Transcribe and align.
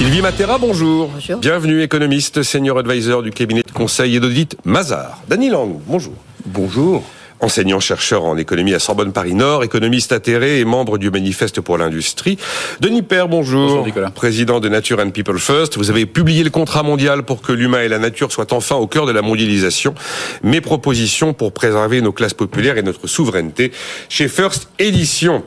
Sylvie 0.00 0.22
Matera, 0.22 0.56
bonjour. 0.56 1.08
Bonjour. 1.08 1.36
Bienvenue, 1.40 1.82
économiste, 1.82 2.42
senior 2.42 2.78
advisor 2.78 3.22
du 3.22 3.32
cabinet 3.32 3.62
de 3.62 3.70
conseil 3.70 4.16
et 4.16 4.20
d'audit 4.20 4.56
Mazar. 4.64 5.20
Dany 5.28 5.50
Lang, 5.50 5.78
bonjour. 5.86 6.14
Bonjour. 6.46 7.04
Enseignant-chercheur 7.40 8.24
en 8.24 8.38
économie 8.38 8.72
à 8.72 8.78
Sorbonne 8.78 9.12
Paris-Nord, 9.12 9.62
économiste 9.62 10.12
atterré 10.12 10.58
et 10.58 10.64
membre 10.64 10.96
du 10.96 11.10
Manifeste 11.10 11.60
pour 11.60 11.76
l'industrie. 11.76 12.38
Denis 12.80 13.02
Père, 13.02 13.28
bonjour. 13.28 13.68
Bonjour, 13.68 13.84
Nicolas. 13.84 14.08
Président 14.08 14.58
de 14.58 14.70
Nature 14.70 15.00
and 15.00 15.10
People 15.10 15.38
First. 15.38 15.76
Vous 15.76 15.90
avez 15.90 16.06
publié 16.06 16.44
le 16.44 16.50
contrat 16.50 16.82
mondial 16.82 17.24
pour 17.24 17.42
que 17.42 17.52
l'humain 17.52 17.82
et 17.82 17.88
la 17.88 17.98
nature 17.98 18.32
soient 18.32 18.54
enfin 18.54 18.76
au 18.76 18.86
cœur 18.86 19.04
de 19.04 19.12
la 19.12 19.20
mondialisation. 19.20 19.94
Mes 20.42 20.62
propositions 20.62 21.34
pour 21.34 21.52
préserver 21.52 22.00
nos 22.00 22.12
classes 22.12 22.32
populaires 22.32 22.78
et 22.78 22.82
notre 22.82 23.06
souveraineté 23.06 23.70
chez 24.08 24.28
First 24.28 24.70
Édition. 24.78 25.44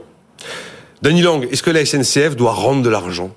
Denis 1.02 1.24
Lang, 1.24 1.48
est-ce 1.52 1.64
que 1.64 1.72
la 1.72 1.84
SNCF 1.84 2.36
doit 2.36 2.54
rendre 2.54 2.84
de 2.84 2.90
l'argent? 2.92 3.32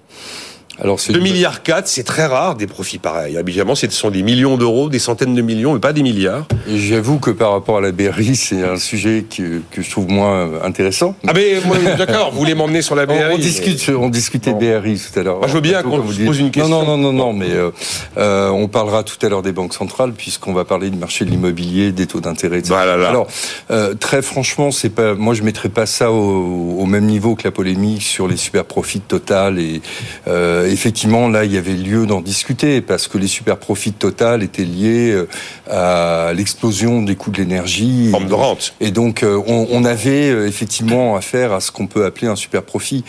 Alors 0.81 1.01
c'est 1.01 1.13
2 1.13 1.19
une- 1.19 1.25
milliards 1.25 1.63
4, 1.63 1.89
c'est 1.89 2.03
très 2.03 2.27
rare 2.27 2.55
des 2.55 2.67
profits 2.67 2.99
pareils. 2.99 3.37
Habituellement, 3.39 3.75
ce 3.75 3.89
sont 3.91 4.11
des 4.11 4.23
millions 4.23 4.57
d'euros, 4.57 4.89
des 4.89 4.99
centaines 4.99 5.35
de 5.35 5.43
millions, 5.43 5.73
mais 5.75 5.81
pas 5.81 5.93
des 5.93 6.03
milliards. 6.03 6.45
et 6.69 6.77
J'avoue 6.79 7.19
que 7.19 7.31
par 7.31 7.53
rapport 7.53 7.79
à 7.79 7.81
la 7.81 7.93
BRI, 7.93 8.37
c'est 8.37 8.63
un 8.63 8.77
sujet 8.77 9.25
que, 9.35 9.61
que 9.71 9.81
je 9.83 9.91
trouve 9.91 10.09
moins 10.09 10.63
intéressant. 10.63 11.17
Ah 11.27 11.33
mais 11.35 11.55
d'accord, 11.97 12.31
vous 12.33 12.39
voulez 12.39 12.55
m'emmener 12.55 12.83
sur 12.83 12.95
la 12.95 13.07
BRI 13.07 13.17
on 13.31 13.37
mais- 13.37 13.39
discute, 13.39 13.91
on 13.97 14.09
discutait 14.11 14.53
Bon. 14.53 14.59
BRI 14.81 15.01
tout 15.13 15.19
à 15.19 15.23
l'heure. 15.23 15.49
Je 15.49 15.53
veux 15.55 15.61
bien 15.61 15.83
qu'on 15.83 15.99
vous 15.99 16.25
pose 16.27 16.39
une 16.41 16.51
question. 16.51 16.69
Non, 16.69 16.85
non, 16.85 16.97
non, 16.99 17.13
non, 17.13 17.27
non, 17.27 17.33
mais 17.33 17.51
euh, 17.51 17.71
euh, 18.19 18.51
on 18.51 18.69
parlera 18.69 19.03
tout 19.03 19.17
à 19.25 19.29
l'heure 19.29 19.43
des 19.43 19.53
banques 19.53 19.75
centrales 19.75 20.13
puisqu'on 20.13 20.53
va 20.53 20.65
parler 20.65 20.91
du 20.91 20.99
marché 20.99 21.25
de 21.25 21.31
l'immobilier, 21.31 21.93
des 21.93 22.07
taux 22.07 22.21
d'intérêt, 22.21 22.59
etc. 22.59 22.75
Là. 22.75 23.09
Alors, 23.09 23.27
euh, 23.71 23.95
très 23.95 24.21
franchement, 24.23 24.71
c'est 24.71 24.91
pas, 24.91 25.15
moi, 25.15 25.33
je 25.35 25.43
mettrais 25.43 25.69
pas 25.71 25.87
ça 25.87 26.11
au, 26.13 26.77
au 26.79 26.87
même 26.87 27.07
niveau 27.07 27.35
que 27.35 27.45
la 27.45 27.51
polémique 27.51 28.03
sur 28.03 28.29
les 28.29 28.37
super 28.37 28.65
profits 28.65 29.01
Total. 29.01 29.59
Et 29.59 29.81
effectivement, 30.69 31.29
là, 31.29 31.45
il 31.45 31.53
y 31.53 31.59
avait 31.59 31.75
lieu 31.75 32.07
d'en 32.07 32.21
discuter 32.21 32.81
parce 32.81 33.09
que 33.09 33.19
les 33.19 33.27
super 33.27 33.59
profits 33.59 33.93
Total 33.93 34.43
étaient 34.43 34.65
liés 34.65 35.13
euh, 35.13 35.29
à 35.71 36.33
l'explosion 36.35 37.03
des 37.03 37.17
coûts 37.17 37.31
de 37.31 37.39
l'énergie. 37.39 38.11
Forme 38.11 38.29
de 38.29 38.35
rente. 38.35 38.75
Et 38.81 38.91
donc, 38.91 39.23
euh, 39.23 39.41
on, 39.47 39.67
on 39.71 39.85
avait 39.85 40.31
euh, 40.31 40.47
effectivement 40.47 41.17
affaire 41.17 41.53
à 41.53 41.61
ce 41.61 41.71
qu'on 41.71 41.87
peut 41.87 42.05
appeler 42.05 42.29
un 42.29 42.37
super 42.37 42.63
profit. 42.63 43.05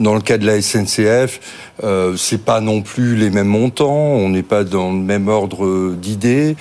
Dans 0.00 0.14
le 0.14 0.20
cas 0.20 0.38
de 0.38 0.46
la 0.46 0.62
SNCF, 0.62 1.40
euh, 1.84 2.16
c'est 2.16 2.44
pas 2.44 2.60
non 2.60 2.82
plus 2.82 3.16
les 3.16 3.30
mêmes 3.30 3.48
montants, 3.48 3.94
on 3.94 4.28
n'est 4.28 4.42
pas 4.42 4.64
dans 4.64 4.92
le 4.92 4.98
même 4.98 5.28
ordre 5.28 5.94
d'idées. 5.94 6.56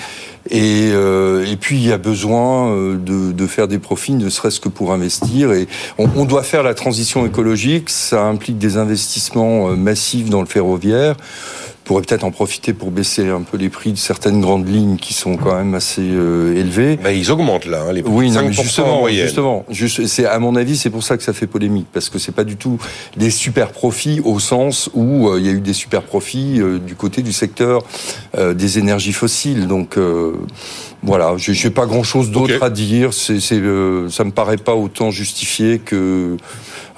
Et, 0.49 0.91
euh, 0.93 1.45
et 1.45 1.57
puis, 1.57 1.77
il 1.77 1.87
y 1.87 1.91
a 1.91 1.97
besoin 1.97 2.71
euh, 2.71 2.97
de, 2.97 3.31
de 3.31 3.47
faire 3.47 3.67
des 3.67 3.79
profits, 3.79 4.13
ne 4.13 4.29
serait-ce 4.29 4.59
que 4.59 4.69
pour 4.69 4.93
investir. 4.93 5.51
Et 5.51 5.67
on, 5.97 6.07
on 6.15 6.25
doit 6.25 6.43
faire 6.43 6.63
la 6.63 6.73
transition 6.73 7.25
écologique, 7.25 7.89
ça 7.89 8.23
implique 8.23 8.57
des 8.57 8.77
investissements 8.77 9.69
euh, 9.69 9.75
massifs 9.75 10.29
dans 10.29 10.41
le 10.41 10.47
ferroviaire. 10.47 11.15
On 11.87 11.95
pourrait 11.95 12.01
peut-être 12.01 12.25
en 12.25 12.31
profiter 12.31 12.73
pour 12.73 12.91
baisser 12.91 13.29
un 13.29 13.43
peu 13.43 13.55
les 13.55 13.69
prix 13.69 13.93
de 13.93 13.97
certaines 13.97 14.41
grandes 14.41 14.67
lignes 14.67 14.97
qui 14.97 15.13
sont 15.13 15.37
quand 15.37 15.55
même 15.55 15.73
assez 15.73 16.01
euh, 16.01 16.53
élevés. 16.53 16.97
Ben, 17.01 17.11
ils 17.11 17.31
augmentent 17.31 17.65
là, 17.65 17.85
hein, 17.87 17.93
les 17.93 18.03
prix. 18.03 18.11
Oui, 18.11 18.29
non, 18.29 18.41
5% 18.41 18.43
mais 18.43 18.47
en 18.47 18.51
justement, 18.51 19.07
justement, 19.09 19.65
juste, 19.69 20.05
c'est 20.07 20.25
à 20.25 20.37
mon 20.39 20.57
avis, 20.57 20.75
c'est 20.75 20.89
pour 20.89 21.03
ça 21.03 21.15
que 21.15 21.23
ça 21.23 21.31
fait 21.31 21.47
polémique, 21.47 21.87
parce 21.93 22.09
que 22.09 22.19
c'est 22.19 22.33
pas 22.33 22.43
du 22.43 22.57
tout 22.57 22.77
des 23.15 23.29
super 23.29 23.71
profits 23.71 24.19
au 24.25 24.37
sens 24.41 24.89
où 24.95 25.29
euh, 25.29 25.39
il 25.39 25.45
y 25.45 25.49
a 25.49 25.53
eu 25.53 25.61
des 25.61 25.71
super 25.71 26.01
profits 26.01 26.59
euh, 26.59 26.77
du 26.77 26.95
côté 26.95 27.21
du 27.21 27.31
secteur 27.31 27.85
des 28.37 28.79
énergies 28.79 29.13
fossiles. 29.13 29.67
Donc 29.67 29.97
euh, 29.97 30.33
voilà, 31.07 31.33
j'ai 31.37 31.53
j'ai 31.53 31.69
pas 31.69 31.85
grand 31.85 32.03
chose 32.03 32.31
d'autre 32.31 32.61
à 32.61 32.69
dire. 32.69 33.13
C'est, 33.13 33.39
c'est, 33.39 33.55
euh, 33.55 34.09
ça 34.09 34.23
me 34.23 34.31
paraît 34.31 34.57
pas 34.57 34.75
autant 34.75 35.09
justifié 35.09 35.79
que 35.79 36.37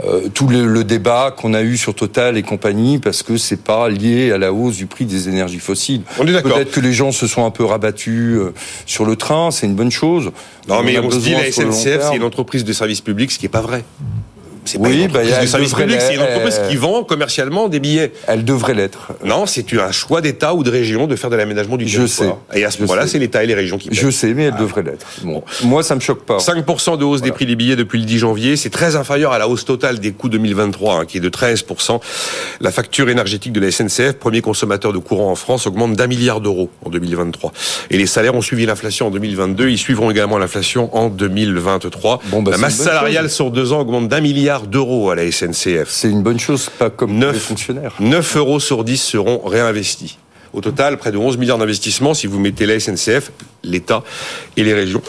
euh, 0.03 0.29
tout 0.33 0.47
le, 0.47 0.65
le 0.65 0.83
débat 0.83 1.33
qu'on 1.35 1.53
a 1.53 1.61
eu 1.61 1.77
sur 1.77 1.93
Total 1.93 2.37
et 2.37 2.43
compagnie, 2.43 2.97
parce 2.97 3.21
que 3.21 3.37
c'est 3.37 3.61
pas 3.61 3.87
lié 3.87 4.31
à 4.31 4.37
la 4.37 4.52
hausse 4.52 4.77
du 4.77 4.87
prix 4.87 5.05
des 5.05 5.30
énergies 5.30 5.59
fossiles. 5.59 6.02
On 6.17 6.25
est 6.25 6.31
d'accord. 6.31 6.55
Peut-être 6.55 6.71
que 6.71 6.80
les 6.80 6.93
gens 6.93 7.11
se 7.11 7.27
sont 7.27 7.45
un 7.45 7.52
peu 7.52 7.63
rabattus 7.63 8.37
euh, 8.37 8.53
sur 8.85 9.05
le 9.05 9.15
train, 9.15 9.52
c'est 9.52 9.67
une 9.67 9.75
bonne 9.75 9.91
chose. 9.91 10.31
Non, 10.67 10.81
mais 10.83 10.98
a 10.98 11.02
on 11.02 11.11
se 11.11 11.17
dit 11.17 11.31
la 11.31 11.52
SNCF, 11.52 12.09
c'est 12.09 12.15
une 12.15 12.23
entreprise 12.23 12.64
de 12.64 12.73
service 12.73 13.02
public, 13.02 13.31
ce 13.31 13.39
qui 13.39 13.45
est 13.45 13.49
pas 13.49 13.61
vrai. 13.61 13.83
C'est 14.69 14.77
pas 14.77 14.87
Oui, 14.87 15.02
une 15.02 15.11
bah, 15.11 15.23
de 15.23 15.47
service 15.47 15.73
public, 15.73 15.97
c'est 15.99 16.13
une 16.13 16.21
entreprise 16.21 16.61
qui 16.69 16.75
vend 16.75 17.03
commercialement 17.03 17.69
des 17.69 17.80
billets. 17.80 18.11
Elle 18.27 18.45
devrait 18.45 18.75
l'être. 18.75 19.13
Non, 19.25 19.47
c'est 19.47 19.73
un 19.73 19.91
choix 19.91 20.21
d'État 20.21 20.53
ou 20.53 20.63
de 20.63 20.69
région 20.69 21.07
de 21.07 21.15
faire 21.15 21.31
de 21.31 21.35
l'aménagement 21.35 21.75
du 21.75 21.87
Je 21.87 22.02
territoire. 22.02 22.37
Et 22.53 22.63
à 22.65 22.71
ce 22.71 22.81
moment-là, 22.81 23.03
sais. 23.03 23.13
c'est 23.13 23.19
l'État 23.19 23.43
et 23.43 23.47
les 23.47 23.55
régions 23.55 23.80
qui 23.80 23.89
paient. 23.89 23.95
Je 23.95 24.11
sais, 24.11 24.33
mais 24.35 24.43
elle 24.43 24.57
devrait 24.57 24.83
l'être. 24.83 25.07
Bon. 25.23 25.43
Moi, 25.63 25.81
ça 25.81 25.95
me 25.95 25.99
choque 25.99 26.23
pas. 26.23 26.37
5% 26.37 26.99
de 26.99 27.03
hausse 27.03 27.21
des 27.21 27.31
prix 27.31 27.47
des 27.47 27.55
billets 27.55 27.75
depuis 27.75 27.97
le 27.99 28.05
10 28.05 28.19
janvier, 28.19 28.55
c'est 28.57 28.69
très 28.69 28.95
inférieur 28.95 29.31
à 29.31 29.39
la 29.39 29.47
hausse 29.47 29.65
totale 29.65 29.99
des 29.99 30.11
coûts 30.11 30.30
2023, 30.30 30.95
hein, 30.95 31.05
qui 31.05 31.17
est 31.17 31.21
de 31.21 31.30
13%. 31.30 31.99
La 32.61 32.71
facture 32.71 33.09
énergétique 33.09 33.53
de 33.53 33.59
la 33.59 33.71
SNCF, 33.71 34.13
premier 34.13 34.41
consommateur 34.41 34.93
de 34.93 34.99
courant 34.99 35.31
en 35.31 35.36
France, 35.36 35.65
augmente 35.65 35.93
d'un 35.93 36.07
milliard 36.07 36.41
d'euros 36.41 36.69
en 36.86 36.89
2023. 36.91 37.51
Et 37.89 37.97
les 37.97 38.05
salaires 38.05 38.36
ont 38.36 38.41
suivi 38.41 38.67
l'inflation 38.67 39.07
en 39.07 39.11
2022, 39.11 39.69
ils 39.69 39.77
suivront 39.80 40.11
également 40.11 40.37
l'inflation 40.37 40.95
en 40.95 41.09
2023. 41.09 42.21
Bon, 42.25 42.43
bah, 42.43 42.51
la 42.51 42.57
masse 42.57 42.75
salariale 42.75 43.25
chose. 43.25 43.33
sur 43.33 43.51
deux 43.51 43.73
ans 43.73 43.80
augmente 43.80 44.07
d'un 44.07 44.21
milliard 44.21 44.58
d'euros 44.67 45.09
à 45.09 45.15
la 45.15 45.31
SNCF. 45.31 45.89
C'est 45.89 46.09
une 46.09 46.23
bonne 46.23 46.39
chose, 46.39 46.70
pas 46.77 46.89
comme 46.89 47.17
Neuf. 47.17 47.33
les 47.33 47.39
fonctionnaires. 47.39 47.95
9 47.99 48.37
euros 48.37 48.59
sur 48.59 48.83
10 48.83 48.97
seront 49.02 49.39
réinvestis. 49.45 50.17
Au 50.53 50.61
total, 50.61 50.97
près 50.97 51.11
de 51.11 51.17
11 51.17 51.37
milliards 51.37 51.58
d'investissements 51.58 52.14
si 52.14 52.27
vous 52.27 52.39
mettez 52.39 52.65
la 52.65 52.80
SNCF, 52.80 53.31
l'État 53.64 54.03
et 54.58 54.64
les 54.64 54.73
régions. 54.73 55.02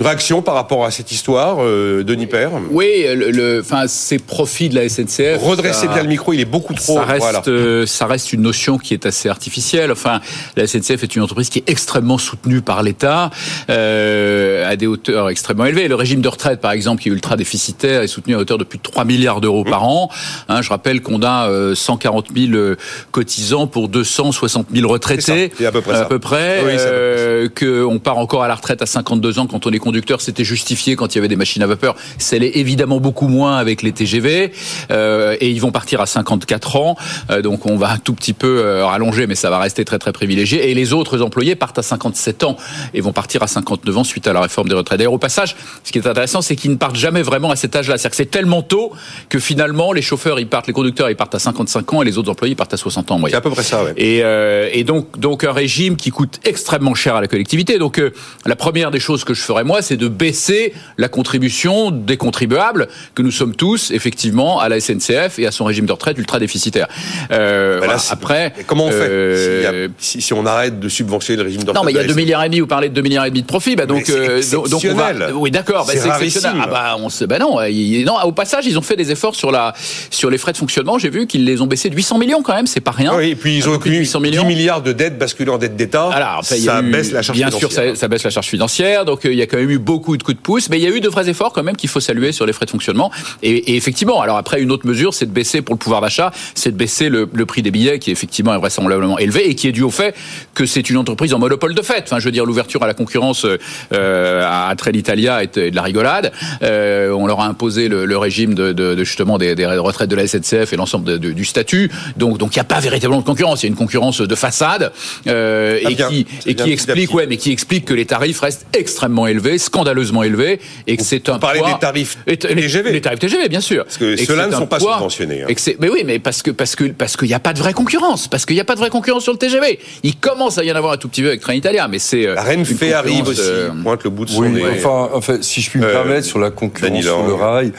Une 0.00 0.06
réaction 0.06 0.40
par 0.40 0.54
rapport 0.54 0.86
à 0.86 0.90
cette 0.90 1.12
histoire, 1.12 1.58
euh, 1.60 2.02
Denis 2.04 2.26
Père 2.26 2.52
Oui, 2.70 3.04
le, 3.14 3.30
le- 3.30 3.60
enfin, 3.60 3.86
ces 3.86 4.18
profits 4.18 4.70
de 4.70 4.74
la 4.74 4.88
SNCF. 4.88 5.38
Redressez 5.42 5.86
ça- 5.88 5.92
bien 5.92 6.02
le 6.02 6.08
micro, 6.08 6.32
il 6.32 6.40
est 6.40 6.46
beaucoup 6.46 6.72
trop. 6.72 6.94
Ça 6.94 7.02
reste, 7.02 7.20
voilà. 7.20 7.42
euh, 7.48 7.84
ça 7.84 8.06
reste 8.06 8.32
une 8.32 8.40
notion 8.40 8.78
qui 8.78 8.94
est 8.94 9.04
assez 9.04 9.28
artificielle. 9.28 9.92
Enfin, 9.92 10.20
la 10.56 10.66
SNCF 10.66 11.02
est 11.02 11.16
une 11.16 11.20
entreprise 11.22 11.50
qui 11.50 11.58
est 11.58 11.68
extrêmement 11.68 12.16
soutenue 12.16 12.62
par 12.62 12.82
l'État 12.82 13.28
euh, 13.68 14.66
à 14.70 14.76
des 14.76 14.86
hauteurs 14.86 15.28
extrêmement 15.28 15.66
élevées. 15.66 15.86
Le 15.86 15.94
régime 15.96 16.22
de 16.22 16.28
retraite, 16.28 16.60
par 16.62 16.72
exemple, 16.72 17.02
qui 17.02 17.10
est 17.10 17.12
ultra 17.12 17.36
déficitaire, 17.36 18.00
est 18.00 18.06
soutenu 18.08 18.34
à 18.34 18.38
hauteur 18.38 18.56
de 18.56 18.64
plus 18.64 18.78
de 18.78 18.82
3 18.82 19.04
milliards 19.04 19.42
d'euros 19.42 19.64
par 19.64 19.84
an. 19.84 20.08
Hein, 20.48 20.62
je 20.62 20.70
rappelle 20.70 21.02
qu'on 21.02 21.22
a 21.22 21.48
euh, 21.50 21.74
140 21.74 22.28
000 22.34 22.52
euh, 22.54 22.76
cotisants 23.10 23.66
pour 23.66 23.88
260 23.88 24.68
000 24.74 24.90
retraités. 24.90 25.52
C'est 25.58 25.66
à 25.66 25.72
peu 25.72 25.82
près 25.82 25.92
ça. 25.92 26.00
À 26.00 26.04
peu 26.06 26.18
près. 26.18 26.62
Oui, 26.64 26.72
c'est 26.78 26.86
à 26.86 26.86
peu 26.86 26.90
près 26.90 26.90
euh, 26.90 27.48
que 27.54 27.84
on 27.84 27.98
part 27.98 28.16
encore 28.16 28.42
à 28.42 28.48
la 28.48 28.54
retraite 28.54 28.80
à 28.80 28.86
52 28.86 29.38
ans 29.38 29.46
quand 29.46 29.66
on 29.66 29.70
est 29.72 29.78
conducteur. 29.90 30.20
C'était 30.20 30.44
justifié 30.44 30.94
quand 30.94 31.12
il 31.12 31.16
y 31.16 31.18
avait 31.18 31.26
des 31.26 31.34
machines 31.34 31.62
à 31.64 31.66
vapeur. 31.66 31.96
C'est 32.18 32.38
l'est 32.38 32.56
évidemment 32.56 33.00
beaucoup 33.00 33.26
moins 33.26 33.56
avec 33.56 33.82
les 33.82 33.90
TGV. 33.90 34.52
Euh, 34.92 35.36
et 35.40 35.50
ils 35.50 35.60
vont 35.60 35.72
partir 35.72 36.00
à 36.00 36.06
54 36.06 36.76
ans. 36.76 36.96
Euh, 37.30 37.42
donc 37.42 37.66
on 37.66 37.76
va 37.76 37.90
un 37.90 37.98
tout 37.98 38.14
petit 38.14 38.32
peu 38.32 38.60
euh, 38.60 38.86
rallonger, 38.86 39.26
mais 39.26 39.34
ça 39.34 39.50
va 39.50 39.58
rester 39.58 39.84
très 39.84 39.98
très 39.98 40.12
privilégié. 40.12 40.70
Et 40.70 40.74
les 40.74 40.92
autres 40.92 41.22
employés 41.22 41.56
partent 41.56 41.80
à 41.80 41.82
57 41.82 42.44
ans 42.44 42.56
et 42.94 43.00
vont 43.00 43.12
partir 43.12 43.42
à 43.42 43.48
59 43.48 43.98
ans 43.98 44.04
suite 44.04 44.28
à 44.28 44.32
la 44.32 44.42
réforme 44.42 44.68
des 44.68 44.76
retraites. 44.76 44.98
D'ailleurs, 44.98 45.12
au 45.12 45.18
passage, 45.18 45.56
ce 45.82 45.90
qui 45.90 45.98
est 45.98 46.06
intéressant, 46.06 46.40
c'est 46.40 46.54
qu'ils 46.54 46.70
ne 46.70 46.76
partent 46.76 46.94
jamais 46.94 47.22
vraiment 47.22 47.50
à 47.50 47.56
cet 47.56 47.74
âge-là. 47.74 47.98
C'est-à-dire 47.98 48.10
que 48.10 48.16
c'est 48.16 48.30
tellement 48.30 48.62
tôt 48.62 48.92
que 49.28 49.40
finalement, 49.40 49.92
les 49.92 50.02
chauffeurs, 50.02 50.38
ils 50.38 50.46
partent, 50.46 50.68
les 50.68 50.72
conducteurs, 50.72 51.10
ils 51.10 51.16
partent 51.16 51.34
à 51.34 51.40
55 51.40 51.94
ans 51.94 52.02
et 52.02 52.04
les 52.04 52.16
autres 52.16 52.30
employés, 52.30 52.52
ils 52.52 52.56
partent 52.56 52.74
à 52.74 52.76
60 52.76 53.10
ans 53.10 53.20
en 53.20 53.26
C'est 53.26 53.34
à 53.34 53.40
peu 53.40 53.50
près 53.50 53.64
ça, 53.64 53.82
ouais. 53.82 53.94
Et, 53.96 54.20
euh, 54.22 54.68
et 54.72 54.84
donc, 54.84 55.18
donc 55.18 55.42
un 55.42 55.52
régime 55.52 55.96
qui 55.96 56.10
coûte 56.10 56.38
extrêmement 56.44 56.94
cher 56.94 57.16
à 57.16 57.20
la 57.20 57.26
collectivité. 57.26 57.78
Donc 57.78 57.98
euh, 57.98 58.12
la 58.46 58.56
première 58.56 58.90
des 58.90 59.00
choses 59.00 59.24
que 59.24 59.34
je 59.34 59.40
ferais 59.40 59.64
moi, 59.70 59.82
c'est 59.82 59.96
de 59.96 60.08
baisser 60.08 60.72
la 60.98 61.08
contribution 61.08 61.92
des 61.92 62.16
contribuables 62.16 62.88
que 63.14 63.22
nous 63.22 63.30
sommes 63.30 63.54
tous 63.54 63.92
effectivement 63.92 64.58
à 64.58 64.68
la 64.68 64.80
SNCF 64.80 65.38
et 65.38 65.46
à 65.46 65.52
son 65.52 65.64
régime 65.64 65.86
de 65.86 65.92
retraite 65.92 66.18
ultra 66.18 66.40
déficitaire. 66.40 66.88
Euh, 67.30 67.78
Bah 67.78 67.86
voilà. 67.86 68.00
Après, 68.10 68.52
comment 68.66 68.86
on 68.86 68.90
fait 68.90 68.96
euh, 69.08 69.86
a- 69.86 69.90
si, 69.98 70.20
si 70.20 70.32
on 70.32 70.44
arrête 70.44 70.80
de 70.80 70.88
subventionner 70.88 71.36
le 71.36 71.44
régime 71.44 71.62
de 71.62 71.70
non, 71.72 71.84
mais 71.84 71.92
il 71.92 71.94
y 71.94 71.98
a 71.98 72.02
retraite 72.02 72.08
2 72.08 72.14
de 72.14 72.18
la 72.18 72.24
milliards 72.24 72.42
et 72.44 72.48
demi, 72.48 72.60
vous 72.60 72.66
parlez 72.66 72.88
de 72.88 72.94
2 72.94 73.02
milliards 73.02 73.26
et 73.26 73.30
demi 73.30 73.42
de 73.42 73.46
profit, 73.46 73.76
bah 73.76 73.86
donc, 73.86 74.10
euh, 74.10 74.42
donc, 74.68 74.82
on 74.90 74.94
va, 74.94 75.12
oui, 75.34 75.52
d'accord, 75.52 75.86
bah 75.86 75.92
C'est 75.94 76.08
exceptionnel. 76.08 76.60
Ah 76.64 76.66
bah, 76.66 76.96
on 76.98 77.08
bah 77.28 77.38
non, 77.38 77.62
il- 77.62 78.04
non, 78.04 78.14
au 78.24 78.32
passage, 78.32 78.66
ils 78.66 78.76
ont 78.76 78.82
fait 78.82 78.96
des 78.96 79.12
efforts 79.12 79.36
sur 79.36 79.52
la, 79.52 79.72
sur 80.10 80.30
les 80.30 80.38
frais 80.38 80.52
de 80.52 80.56
fonctionnement. 80.56 80.98
J'ai 80.98 81.10
vu 81.10 81.26
qu'ils 81.28 81.44
les 81.44 81.60
ont 81.60 81.66
baissés 81.66 81.90
de 81.90 81.94
800 81.94 82.18
millions 82.18 82.42
quand 82.42 82.54
même, 82.54 82.66
c'est 82.66 82.80
pas 82.80 82.90
rien. 82.90 83.12
Oui, 83.16 83.30
et 83.30 83.36
puis 83.36 83.56
ils 83.56 83.68
ont 83.68 83.74
obtenu 83.74 83.98
800 83.98 84.20
10 84.20 84.30
millions. 84.30 84.44
milliards 84.46 84.82
de 84.82 84.92
dettes 84.92 85.18
basculées 85.18 85.50
en 85.52 85.58
dettes 85.58 85.76
d'État. 85.76 86.08
Alors, 86.12 86.44
ça 86.44 86.80
eu- 86.80 86.90
baisse 86.90 87.12
la 87.12 87.22
charge 87.22 87.38
Bien 87.38 87.50
sûr, 87.50 87.68
financière. 87.70 87.94
ça, 87.94 88.00
ça 88.00 88.08
baisse 88.08 88.24
la 88.24 88.30
charge 88.30 88.46
financière. 88.46 89.04
Donc, 89.04 89.24
euh, 89.26 89.32
il 89.32 89.38
y 89.38 89.42
a 89.42 89.46
quand 89.46 89.58
même 89.58 89.59
eu 89.60 89.78
beaucoup 89.78 90.16
de 90.16 90.22
coups 90.22 90.36
de 90.36 90.42
pouce. 90.42 90.68
Mais 90.68 90.78
il 90.78 90.82
y 90.82 90.86
a 90.86 90.90
eu 90.90 91.00
de 91.00 91.08
vrais 91.08 91.28
efforts 91.28 91.52
quand 91.52 91.62
même 91.62 91.76
qu'il 91.76 91.88
faut 91.88 92.00
saluer 92.00 92.32
sur 92.32 92.46
les 92.46 92.52
frais 92.52 92.66
de 92.66 92.70
fonctionnement. 92.70 93.10
Et, 93.42 93.72
et 93.72 93.76
effectivement, 93.76 94.20
alors 94.20 94.36
après, 94.36 94.60
une 94.60 94.70
autre 94.70 94.86
mesure, 94.86 95.14
c'est 95.14 95.26
de 95.26 95.32
baisser 95.32 95.62
pour 95.62 95.74
le 95.74 95.78
pouvoir 95.78 96.00
d'achat, 96.00 96.32
c'est 96.54 96.72
de 96.72 96.76
baisser 96.76 97.08
le, 97.08 97.28
le 97.32 97.46
prix 97.46 97.62
des 97.62 97.70
billets 97.70 97.98
qui 97.98 98.10
effectivement 98.10 98.54
est 98.54 98.58
vraisemblablement 98.58 99.18
élevé 99.18 99.48
et 99.48 99.54
qui 99.54 99.68
est 99.68 99.72
dû 99.72 99.82
au 99.82 99.90
fait 99.90 100.14
que 100.54 100.66
c'est 100.66 100.90
une 100.90 100.96
entreprise 100.96 101.34
en 101.34 101.38
monopole 101.38 101.74
de 101.74 101.82
fait. 101.82 102.04
Enfin, 102.04 102.18
je 102.18 102.24
veux 102.24 102.32
dire, 102.32 102.44
l'ouverture 102.44 102.82
à 102.82 102.86
la 102.86 102.94
concurrence 102.94 103.46
euh, 103.92 104.44
à 104.46 104.74
Trenitalia 104.76 105.42
est, 105.42 105.58
de 105.58 105.74
la 105.74 105.82
rigolade. 105.82 106.32
Euh, 106.62 107.10
on 107.10 107.26
leur 107.26 107.40
a 107.40 107.46
imposé 107.46 107.88
le, 107.88 108.04
le 108.04 108.18
régime 108.18 108.54
de, 108.54 108.72
de, 108.72 108.94
de 108.94 109.04
justement 109.04 109.38
des, 109.38 109.54
des 109.54 109.66
retraites 109.66 110.10
de 110.10 110.16
la 110.16 110.26
SNCF 110.26 110.72
et 110.72 110.76
l'ensemble 110.76 111.18
du 111.18 111.44
statut. 111.44 111.90
Donc, 112.16 112.38
donc 112.38 112.54
il 112.54 112.58
n'y 112.58 112.62
a 112.62 112.64
pas 112.64 112.80
véritablement 112.80 113.20
de 113.20 113.26
concurrence. 113.26 113.62
Il 113.62 113.66
y 113.66 113.68
a 113.68 113.70
une 113.70 113.76
concurrence 113.76 114.20
de 114.20 114.34
façade 114.34 114.92
euh, 115.26 115.78
Ah 115.84 115.90
et 115.90 115.94
bien, 115.94 116.08
qui 116.08 116.26
et 116.46 116.54
qui 116.54 116.70
explique 116.70 117.14
ouais, 117.14 117.26
mais 117.26 117.36
qui 117.36 117.52
explique 117.52 117.84
que 117.84 117.94
les 117.94 118.06
tarifs 118.06 118.40
restent 118.40 118.66
extrêmement 118.72 119.26
élevés. 119.26 119.49
Scandaleusement 119.58 120.22
élevé 120.22 120.60
et 120.86 120.96
que 120.96 121.02
c'est 121.02 121.28
un 121.28 121.34
Vous 121.34 121.38
parlez 121.38 121.60
des 121.60 121.78
tarifs 121.80 122.18
TGV. 122.26 122.92
Les 122.92 123.00
tarifs 123.00 123.18
TGV, 123.18 123.48
bien 123.48 123.60
sûr. 123.60 123.84
Parce 123.84 123.98
que 123.98 124.16
ceux-là 124.16 124.46
ne 124.46 124.52
sont 124.52 124.66
pas 124.66 124.80
subventionnés. 124.80 125.42
Hein. 125.42 125.46
Et 125.48 125.54
que 125.54 125.60
mais 125.78 125.88
oui, 125.88 126.02
mais 126.04 126.18
parce 126.18 126.42
que 126.42 126.50
parce 126.50 126.76
que 126.76 126.84
parce 126.84 127.16
qu'il 127.16 127.28
n'y 127.28 127.34
a 127.34 127.40
pas 127.40 127.52
de 127.52 127.58
vraie 127.58 127.72
concurrence, 127.72 128.28
parce 128.28 128.46
qu'il 128.46 128.56
n'y 128.56 128.60
a 128.60 128.64
pas 128.64 128.74
de 128.74 128.80
vraie 128.80 128.90
concurrence 128.90 129.22
sur 129.22 129.32
le 129.32 129.38
TGV. 129.38 129.78
Il 130.02 130.16
commence 130.16 130.58
à 130.58 130.64
y 130.64 130.72
en 130.72 130.76
avoir 130.76 130.92
un 130.92 130.96
tout 130.96 131.08
petit 131.08 131.22
peu 131.22 131.28
avec 131.28 131.40
Train 131.40 131.54
Italien, 131.54 131.88
mais 131.88 131.98
c'est 131.98 132.26
la 132.26 132.42
reine 132.42 132.64
fait 132.64 132.92
arrive 132.92 133.28
aussi. 133.28 133.40
Pointe 133.82 134.04
le 134.04 134.10
bout 134.10 134.24
de 134.24 134.30
son 134.30 134.42
oui, 134.42 134.62
Enfin, 134.72 135.10
enfin, 135.12 135.38
si 135.40 135.60
je 135.60 135.70
puis 135.70 135.80
me 135.80 135.90
permettre 135.90 136.26
sur 136.26 136.38
la 136.38 136.50
concurrence 136.50 137.02
sur 137.02 137.26
le 137.26 137.34
rail, 137.34 137.72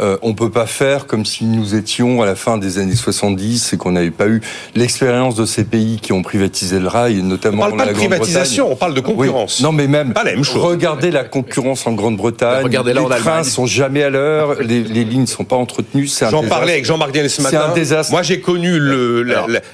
euh, 0.00 0.18
on 0.22 0.34
peut 0.34 0.50
pas 0.50 0.66
faire 0.66 1.06
comme 1.06 1.24
si 1.24 1.44
nous 1.44 1.74
étions 1.74 2.22
à 2.22 2.26
la 2.26 2.34
fin 2.34 2.58
des 2.58 2.78
années 2.78 2.94
70 2.94 3.72
et 3.72 3.76
qu'on 3.76 3.92
n'avait 3.92 4.10
pas 4.10 4.26
eu 4.26 4.40
l'expérience 4.74 5.34
de 5.34 5.46
ces 5.46 5.64
pays 5.64 5.98
qui 6.00 6.12
ont 6.12 6.22
privatisé 6.22 6.78
le 6.78 6.88
rail, 6.88 7.22
notamment 7.22 7.64
on 7.64 7.70
parle 7.70 7.76
pas 7.76 7.86
de 7.86 7.92
privatisation, 7.92 8.70
on 8.70 8.76
parle 8.76 8.94
de 8.94 9.00
concurrence. 9.00 9.60
Non, 9.60 9.72
mais 9.72 9.86
même 9.86 10.12
pas 10.12 10.24
la 10.24 10.32
même 10.32 10.44
chose. 10.44 10.62
Regardez 10.62 11.10
la 11.10 11.24
concurrence 11.24 11.86
en 11.86 11.92
Grande-Bretagne. 11.92 12.64
Regardez 12.64 12.94
les 12.94 13.04
trains 13.04 13.42
sont 13.42 13.66
jamais 13.66 14.02
à 14.02 14.10
l'heure, 14.10 14.60
les, 14.60 14.82
les 14.82 15.04
lignes 15.04 15.26
sont 15.26 15.44
pas 15.44 15.56
entretenues. 15.56 16.08
J'en 16.30 16.42
parlais 16.42 16.72
avec 16.72 16.84
Jean-Marc 16.84 17.12
Diel 17.12 17.30
ce 17.30 17.42
matin. 17.42 17.58
C'est 17.64 17.70
un 17.70 17.74
désastre. 17.74 18.12
Moi, 18.12 18.22
j'ai 18.22 18.40
connu 18.40 18.78
le, 18.78 19.26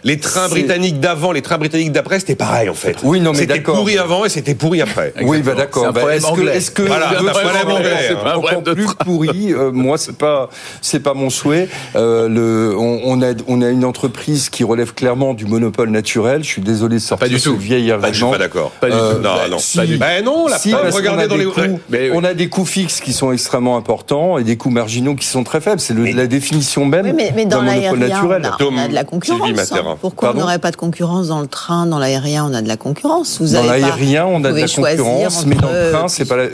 les 0.04 0.18
trains 0.18 0.48
britanniques 0.48 1.00
d'avant, 1.00 1.32
les 1.32 1.42
trains 1.42 1.58
britanniques 1.58 1.92
d'après, 1.92 2.20
c'était 2.20 2.36
pareil 2.36 2.68
en 2.68 2.74
fait. 2.74 2.96
Oui, 3.02 3.20
non, 3.20 3.32
mais 3.32 3.38
c'était 3.38 3.60
pourri 3.60 3.98
avant 3.98 4.24
et 4.24 4.28
c'était 4.28 4.54
pourri 4.54 4.80
après. 4.80 5.12
Oui, 5.22 5.42
bah 5.42 5.54
d'accord. 5.54 5.92
Bah, 5.92 6.14
est-ce 6.14 6.70
que, 6.70 6.82
voilà, 6.82 7.10
un 7.10 7.24
problème 7.24 7.70
anglais. 7.70 8.14
Encore 8.34 8.62
plus 8.62 8.86
pourri. 9.04 9.52
Euh, 9.52 9.70
moi, 9.72 9.96
c'est 10.12 10.18
pas, 10.18 10.50
c'est 10.80 11.00
pas 11.00 11.14
mon 11.14 11.30
souhait. 11.30 11.68
Euh, 11.96 12.28
le, 12.28 12.76
on, 12.76 13.00
on, 13.04 13.22
a, 13.22 13.32
on 13.48 13.62
a 13.62 13.68
une 13.68 13.84
entreprise 13.84 14.50
qui 14.50 14.64
relève 14.64 14.94
clairement 14.94 15.34
du 15.34 15.46
monopole 15.46 15.90
naturel. 15.90 16.44
Je 16.44 16.48
suis 16.48 16.62
désolé 16.62 16.96
de 16.96 17.00
sortir 17.00 17.28
pas 17.28 17.34
du 17.34 17.40
tout. 17.40 17.56
vieil 17.56 17.90
argument. 17.90 18.12
je 18.12 18.18
suis 18.18 18.30
pas 18.30 18.38
d'accord. 18.38 18.70
Pas 18.72 18.90
du 18.90 18.96
euh, 18.96 19.14
tout. 19.14 19.22
Non, 19.22 19.30
non, 19.50 19.58
si, 19.58 19.76
pas 19.78 19.86
du 19.86 19.94
tout. 19.94 20.00
Ben 20.00 20.24
non, 20.24 20.46
la 20.48 20.58
si, 20.58 20.74
regardez 20.74 21.28
dans 21.28 21.36
les 21.36 21.46
coûts. 21.46 21.80
Mais 21.88 22.10
oui. 22.10 22.12
On 22.14 22.24
a 22.24 22.34
des 22.34 22.48
coûts 22.48 22.64
fixes 22.64 23.00
qui 23.00 23.12
sont 23.12 23.32
extrêmement 23.32 23.76
importants 23.76 24.38
et 24.38 24.44
des 24.44 24.56
coûts 24.56 24.70
marginaux 24.70 25.14
qui 25.14 25.26
sont 25.26 25.44
très 25.44 25.60
faibles. 25.60 25.80
C'est 25.80 25.94
la 25.94 26.26
définition 26.26 26.84
même 26.84 27.06
oui, 27.06 27.12
mais, 27.14 27.32
mais 27.34 27.46
dans 27.46 27.62
d'un 27.62 27.74
monopole 27.74 27.98
naturel. 27.98 28.42
On 28.60 28.64
a, 28.64 28.70
on 28.70 28.78
a 28.78 28.88
de 28.88 28.94
la 28.94 29.04
concurrence. 29.04 29.72
Hein. 29.72 29.96
Pourquoi 30.00 30.32
on 30.34 30.38
n'aurait 30.38 30.58
pas 30.58 30.70
de 30.70 30.76
concurrence 30.76 31.28
dans 31.28 31.40
le 31.40 31.46
train, 31.46 31.86
dans 31.86 31.98
l'aérien 31.98 32.46
On 32.48 32.54
a 32.54 32.62
de 32.62 32.68
la 32.68 32.76
concurrence. 32.76 33.40
Vous 33.40 33.54
dans 33.54 33.62
l'aérien, 33.62 34.26
on 34.26 34.44
a 34.44 34.52
de 34.52 34.58
la 34.58 34.68
concurrence, 34.68 35.46
mais 35.46 35.56
dans 35.56 35.70
le 35.70 35.90
train, 35.92 36.08
c'est 36.08 36.26
pas. 36.26 36.36
La... 36.36 36.44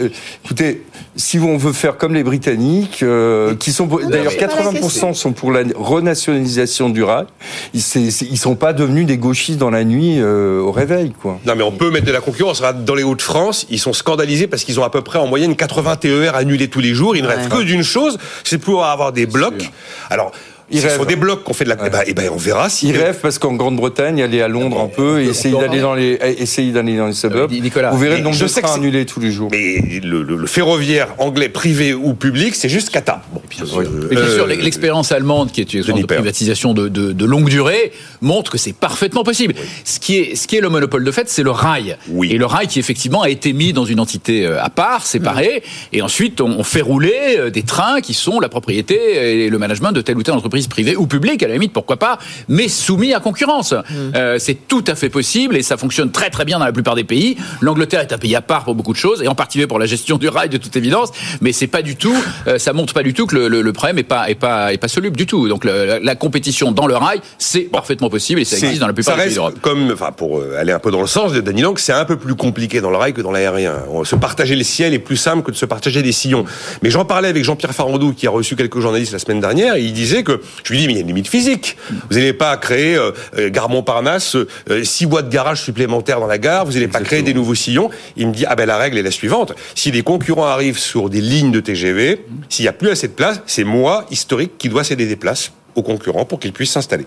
Écoutez, 0.44 0.84
si 1.16 1.38
on 1.38 1.56
veut 1.56 1.72
faire 1.72 1.96
comme 1.96 2.14
les 2.14 2.25
Britanniques, 2.25 3.02
euh, 3.02 3.48
qui 3.55 3.73
sont 3.73 3.87
d'ailleurs 3.87 4.33
80% 4.33 5.15
sont 5.15 5.33
pour 5.33 5.53
la 5.53 5.62
renationalisation 5.75 6.91
du 6.91 7.03
rail, 7.03 7.27
ils, 7.75 7.83
ils 7.97 8.39
sont 8.39 8.56
pas 8.56 8.73
devenus 8.73 9.06
des 9.06 9.19
gauchistes 9.19 9.59
dans 9.59 9.71
la 9.71 9.85
nuit 9.85 10.17
euh, 10.19 10.61
au 10.61 10.73
réveil, 10.73 11.12
quoi. 11.21 11.39
Non, 11.47 11.55
mais 11.56 11.62
on 11.62 11.73
peut 11.73 11.91
mettre 11.91 12.06
de 12.06 12.12
la 12.12 12.21
concurrence. 12.21 12.62
Dans 12.62 12.95
les 12.95 13.03
Hauts-de-France, 13.03 13.67
ils 13.71 13.79
sont 13.79 13.93
scandalisés 13.93 14.47
parce 14.47 14.65
qu'ils 14.65 14.81
ont 14.81 14.85
à 14.85 14.91
peu 14.91 15.03
près 15.03 15.19
en 15.19 15.27
moyenne 15.27 15.56
80 15.56 15.97
TER 15.97 16.35
annulés 16.35 16.69
tous 16.69 16.81
les 16.81 16.95
jours. 16.95 17.17
Il 17.17 17.23
ne 17.23 17.29
rêvent 17.29 17.49
que 17.49 17.62
d'une 17.62 17.83
chose, 17.83 18.19
c'est 18.45 18.59
de 18.59 18.62
pouvoir 18.62 18.91
avoir 18.91 19.12
des 19.12 19.27
blocs. 19.27 19.71
Alors 20.11 20.33
ils 20.70 20.81
rêvent. 20.81 21.06
des 21.06 21.17
blocs 21.17 21.44
qu'on 21.44 21.55
fait 21.55 21.65
de 21.65 21.70
la. 21.70 21.76
Ouais. 21.76 21.85
Eh 21.87 21.91
ben, 21.91 22.00
eh 22.06 22.15
ben, 22.15 22.31
on 22.32 22.37
verra 22.37 22.69
si. 22.69 22.88
Ils 22.88 22.97
rêvent 22.97 23.19
parce 23.20 23.38
qu'en 23.38 23.55
Grande-Bretagne, 23.55 24.23
aller 24.23 24.43
à 24.43 24.49
Londres 24.49 24.81
un 24.81 24.88
peu 24.88 25.20
et 25.23 25.29
essayer 25.29 25.56
d'aller 25.56 25.81
dans 25.81 25.94
les, 25.94 26.19
essayer 26.38 26.73
d'aller 26.73 26.97
dans 26.97 27.06
les 27.06 27.12
suburbs. 27.15 27.53
Euh, 27.53 27.61
Nicolas, 27.61 27.91
vous 27.91 27.99
verrez 27.99 28.19
le 28.19 28.23
nombre 28.23 28.38
de 28.38 28.47
trains 28.47 28.75
annulés 28.75 29.06
tous 29.06 29.20
les 29.20 29.31
jours. 29.31 29.49
Mais 29.50 30.00
le, 30.03 30.23
le, 30.23 30.37
le 30.37 30.47
ferroviaire 30.47 31.15
anglais 31.19 31.49
privé 31.49 31.94
ou 31.94 32.15
public, 32.15 32.55
c'est 32.55 32.69
juste 32.69 32.91
cata. 32.91 33.23
Bon, 33.32 33.41
bien 33.49 33.65
sûr. 33.65 33.81
Euh, 33.81 34.09
bien 34.11 34.29
sûr, 34.29 34.47
l'expérience 34.47 35.12
allemande, 35.12 35.53
qui 35.53 35.61
est 35.61 35.73
une 35.73 36.00
de 36.00 36.06
privatisation 36.06 36.75
de, 36.75 36.88
de, 36.88 37.12
de, 37.12 37.25
longue 37.25 37.49
durée, 37.49 37.93
montre 38.21 38.50
que 38.50 38.59
c'est 38.59 38.75
parfaitement 38.75 39.25
possible. 39.25 39.55
Oui. 39.56 39.67
Ce 39.85 39.99
qui 39.99 40.17
est, 40.17 40.35
ce 40.35 40.47
qui 40.47 40.56
est 40.56 40.61
le 40.61 40.69
monopole 40.69 41.05
de 41.05 41.11
fait, 41.11 41.29
c'est 41.29 41.43
le 41.43 41.50
rail. 41.50 41.97
Oui. 42.09 42.31
Et 42.32 42.38
le 42.38 42.47
rail 42.47 42.67
qui 42.67 42.79
effectivement 42.79 43.23
a 43.23 43.31
été 43.31 43.53
mis 43.53 43.73
dans 43.73 43.85
une 43.85 44.00
entité 44.00 44.44
euh, 44.44 44.62
à 44.62 44.69
part, 44.71 45.06
séparée, 45.06 45.62
mmh. 45.64 45.97
et 45.97 46.03
ensuite 46.03 46.41
on, 46.41 46.59
on 46.59 46.64
fait 46.64 46.82
rouler 46.82 47.50
des 47.53 47.62
trains 47.62 48.00
qui 48.00 48.14
sont 48.14 48.41
la 48.41 48.49
propriété 48.49 49.44
et 49.44 49.49
le 49.49 49.59
management 49.59 49.93
de 49.93 50.00
telle 50.00 50.19
ou 50.19 50.23
telle 50.23 50.35
entreprise 50.35 50.57
privée 50.66 50.96
ou 50.96 51.06
publique 51.06 51.43
à 51.43 51.49
la 51.49 51.55
limite, 51.55 51.72
pourquoi 51.72 51.96
pas, 51.96 52.19
mais 52.49 52.69
soumis 52.69 53.14
à 53.14 53.20
concurrence. 53.20 53.72
Mmh. 53.72 53.94
Euh, 54.16 54.38
c'est 54.38 54.66
tout 54.66 54.84
à 54.87 54.94
fait 54.94 55.08
possible 55.08 55.56
et 55.56 55.62
ça 55.62 55.76
fonctionne 55.76 56.10
très 56.10 56.31
très 56.31 56.44
bien 56.44 56.58
dans 56.58 56.64
la 56.64 56.72
plupart 56.72 56.94
des 56.94 57.05
pays. 57.05 57.37
L'Angleterre 57.60 58.00
est 58.00 58.12
un 58.12 58.19
pays 58.19 58.34
à 58.34 58.43
part 58.43 58.64
pour 58.64 58.75
beaucoup 58.75 58.93
de 58.93 58.99
choses 58.99 59.22
et 59.22 59.28
en 59.28 59.34
particulier 59.34 59.66
pour 59.66 59.78
la 59.78 59.87
gestion 59.87 60.19
du 60.19 60.28
rail 60.28 60.49
de 60.49 60.56
toute 60.56 60.75
évidence, 60.76 61.10
mais 61.40 61.52
c'est 61.52 61.66
pas 61.66 61.82
du 61.82 61.96
tout, 61.96 62.16
euh, 62.46 62.58
ça 62.58 62.72
montre 62.72 62.94
pas 62.94 63.02
du 63.02 63.14
tout 63.14 63.26
que 63.26 63.37
le, 63.37 63.49
le, 63.49 63.62
le 63.62 63.72
problème 63.72 63.99
est 63.99 64.02
pas 64.02 64.28
est 64.31 64.34
pas 64.34 64.72
est 64.72 64.78
pas 64.78 64.88
soluble 64.88 65.16
du 65.16 65.26
tout. 65.26 65.49
Donc 65.49 65.64
le, 65.64 65.84
la, 65.84 66.00
la, 66.00 66.14
compétition 66.14 66.72
dans 66.72 66.87
le 66.87 66.96
rail, 66.96 67.20
c'est 67.38 67.64
bon. 67.64 67.78
parfaitement 67.78 68.11
possible 68.11 68.40
et 68.40 68.44
ça 68.44 68.56
existe 68.56 68.81
dans 68.81 68.87
la 68.87 68.93
plupart 68.93 69.16
des 69.16 69.25
pays 69.25 69.34
d'Europe. 69.34 69.58
Comme, 69.61 69.90
enfin, 69.93 70.12
pour 70.12 70.38
euh, 70.38 70.56
aller 70.58 70.72
un 70.72 70.78
peu 70.78 70.90
dans 70.90 71.00
le 71.00 71.06
sens 71.06 71.32
de 71.32 71.40
Danny 71.40 71.62
Lang, 71.62 71.78
c'est 71.78 71.93
un 71.93 72.04
peu 72.04 72.16
plus 72.16 72.34
compliqué 72.34 72.81
dans 72.81 72.90
le 72.90 72.96
rail 72.96 73.12
que 73.12 73.20
dans 73.20 73.31
l'aérien. 73.31 73.75
Se 74.04 74.16
partager 74.16 74.56
le 74.56 74.64
ciel 74.64 74.94
est 74.94 74.99
plus 74.99 75.16
simple 75.16 75.43
que 75.43 75.50
de 75.50 75.56
se 75.56 75.66
partager 75.66 76.02
des 76.02 76.12
sillons. 76.12 76.44
Mais 76.82 76.90
j'en 76.90 77.04
parlais 77.04 77.28
avec 77.28 77.44
Jean-Pierre 77.44 77.75
Farandou 77.75 78.12
qui 78.12 78.26
a 78.26 78.31
reçu 78.31 78.56
quelques 78.56 78.81
journalistes 78.81 79.12
la 79.12 79.19
semaine 79.19 79.40
dernière 79.40 79.76
et 79.76 79.82
il 79.82 79.93
disait 79.93 80.22
que 80.22 80.40
je 80.65 80.73
lui 80.73 80.81
dis 80.81 80.87
mais 80.87 80.93
il 80.93 80.97
y 80.97 80.99
a 80.99 81.03
une 81.03 81.09
limite 81.09 81.29
physique. 81.29 81.77
Vous 82.11 82.17
n'allez 82.17 82.33
pas 82.33 82.56
créer 82.56 82.97
euh, 82.97 83.12
Garmont-Parnasse 83.50 84.37
euh, 84.37 84.85
six 84.85 85.06
boîtes 85.06 85.29
de 85.29 85.33
garage 85.33 85.62
supplémentaires 85.62 86.21
dans 86.21 86.27
la 86.27 86.39
gare. 86.39 86.65
Vous 86.67 86.73
n'allez 86.73 86.89
pas 86.89 87.00
créer 87.00 87.23
des 87.23 87.35
nouveaux 87.35 87.55
sillons. 87.55 87.91
Il 88.17 88.29
me 88.29 88.33
dit 88.33 88.45
ah 88.47 88.56
ben 88.56 88.67
la 88.67 88.77
règle 88.77 88.99
est 88.99 89.03
la 89.03 89.11
suivante. 89.11 89.55
Si 89.75 89.91
des 89.91 90.03
concurrents 90.03 90.47
arrivent 90.47 90.79
sur 90.79 91.11
des 91.11 91.21
lignes 91.21 91.53
de 91.53 91.61
TGV, 91.61 92.25
s'il 92.49 92.65
n'y 92.65 92.69
a 92.69 92.73
plus 92.73 92.91
assez 92.91 93.09
de 93.09 93.12
place, 93.12 93.41
c'est 93.47 93.65
moi 93.65 94.06
historique 94.11 94.53
qui 94.59 94.69
dois 94.69 94.85
céder 94.85 95.06
des 95.06 95.17
places 95.17 95.53
aux 95.75 95.83
concurrents 95.83 96.25
pour 96.25 96.41
qu'ils 96.41 96.53
puissent 96.53 96.73
s'installer. 96.73 97.06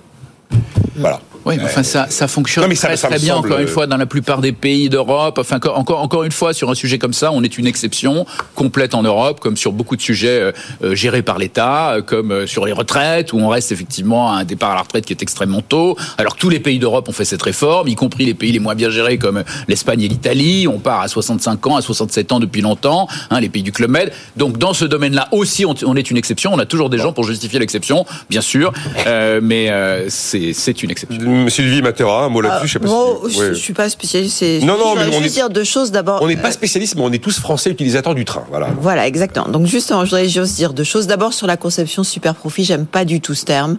Voilà. 0.95 1.21
Oui, 1.45 1.55
mais 1.57 1.63
enfin 1.63 1.83
ça, 1.83 2.07
ça 2.09 2.27
fonctionne 2.27 2.63
non, 2.63 2.69
mais 2.69 2.75
ça, 2.75 2.87
très, 2.87 2.97
ça 2.97 3.07
très 3.07 3.19
bien 3.19 3.35
encore 3.35 3.59
une 3.59 3.67
fois 3.67 3.87
dans 3.87 3.97
la 3.97 4.05
plupart 4.05 4.41
des 4.41 4.51
pays 4.51 4.89
d'Europe. 4.89 5.37
Enfin 5.39 5.59
encore 5.73 6.01
encore 6.01 6.23
une 6.23 6.31
fois 6.31 6.53
sur 6.53 6.69
un 6.69 6.75
sujet 6.75 6.97
comme 6.97 7.13
ça, 7.13 7.31
on 7.31 7.43
est 7.43 7.57
une 7.57 7.67
exception 7.67 8.25
complète 8.55 8.93
en 8.95 9.03
Europe, 9.03 9.39
comme 9.39 9.57
sur 9.57 9.71
beaucoup 9.71 9.95
de 9.95 10.01
sujets 10.01 10.51
euh, 10.83 10.95
gérés 10.95 11.21
par 11.21 11.39
l'État, 11.39 11.93
euh, 11.93 12.01
comme 12.01 12.31
euh, 12.31 12.47
sur 12.47 12.65
les 12.65 12.71
retraites 12.71 13.33
où 13.33 13.39
on 13.39 13.49
reste 13.49 13.71
effectivement 13.71 14.31
à 14.31 14.37
un 14.37 14.43
départ 14.43 14.71
à 14.71 14.75
la 14.75 14.81
retraite 14.81 15.05
qui 15.05 15.13
est 15.13 15.21
extrêmement 15.21 15.61
tôt. 15.61 15.97
Alors 16.17 16.35
tous 16.35 16.49
les 16.49 16.59
pays 16.59 16.79
d'Europe 16.79 17.09
ont 17.09 17.13
fait 17.13 17.25
cette 17.25 17.41
réforme, 17.41 17.87
y 17.87 17.95
compris 17.95 18.25
les 18.25 18.33
pays 18.33 18.51
les 18.51 18.59
moins 18.59 18.75
bien 18.75 18.89
gérés 18.89 19.17
comme 19.17 19.43
l'Espagne 19.67 20.01
et 20.01 20.07
l'Italie. 20.07 20.67
On 20.67 20.79
part 20.79 21.01
à 21.01 21.07
65 21.07 21.67
ans, 21.67 21.75
à 21.75 21.81
67 21.81 22.31
ans 22.31 22.39
depuis 22.39 22.61
longtemps, 22.61 23.07
hein, 23.29 23.39
les 23.39 23.49
pays 23.49 23.63
du 23.63 23.71
club 23.71 23.89
Med. 23.89 24.11
Donc 24.37 24.57
dans 24.57 24.73
ce 24.73 24.85
domaine-là 24.85 25.27
aussi, 25.31 25.65
on, 25.65 25.75
on, 25.85 25.95
est 25.95 26.09
une 26.11 26.17
exception. 26.17 26.51
On 26.53 26.59
a 26.59 26.65
toujours 26.65 26.89
des 26.89 26.97
gens 26.97 27.13
pour 27.13 27.23
justifier 27.23 27.59
l'exception, 27.59 28.05
bien 28.29 28.41
sûr, 28.41 28.71
euh, 29.07 29.39
mais 29.41 29.69
euh, 29.69 30.07
c'est 30.09 30.83
une 30.83 30.91
exception. 30.91 31.30
Sylvie 31.49 31.81
Matera, 31.81 32.25
un 32.25 32.29
mot 32.29 32.41
là-dessus, 32.41 32.67
je 32.67 32.73
sais 32.73 32.79
pas 32.79 32.87
bon, 32.87 33.21
si... 33.27 33.35
je, 33.35 33.39
ouais. 33.39 33.47
je 33.49 33.53
suis 33.53 33.73
pas 33.73 33.89
spécialiste. 33.89 34.41
Non, 34.63 34.77
non, 34.77 34.95
mais 34.95 35.15
on 35.15 35.21
est... 35.21 35.29
dire 35.29 35.49
deux 35.49 35.63
choses 35.63 35.91
d'abord. 35.91 36.21
On 36.21 36.27
n'est 36.27 36.37
pas 36.37 36.51
spécialiste, 36.51 36.95
mais 36.95 37.01
on 37.01 37.11
est 37.11 37.23
tous 37.23 37.39
français 37.39 37.69
utilisateurs 37.69 38.15
du 38.15 38.25
train, 38.25 38.43
voilà. 38.49 38.69
Voilà, 38.79 39.07
exactement. 39.07 39.47
Donc 39.47 39.65
justement, 39.65 40.05
je 40.05 40.11
voudrais 40.11 40.29
juste 40.29 40.55
dire 40.55 40.73
deux 40.73 40.83
choses. 40.83 41.07
D'abord 41.07 41.33
sur 41.33 41.47
la 41.47 41.57
conception 41.57 42.03
super 42.03 42.35
profit, 42.35 42.63
j'aime 42.63 42.85
pas 42.85 43.05
du 43.05 43.21
tout 43.21 43.33
ce 43.33 43.45
terme. 43.45 43.77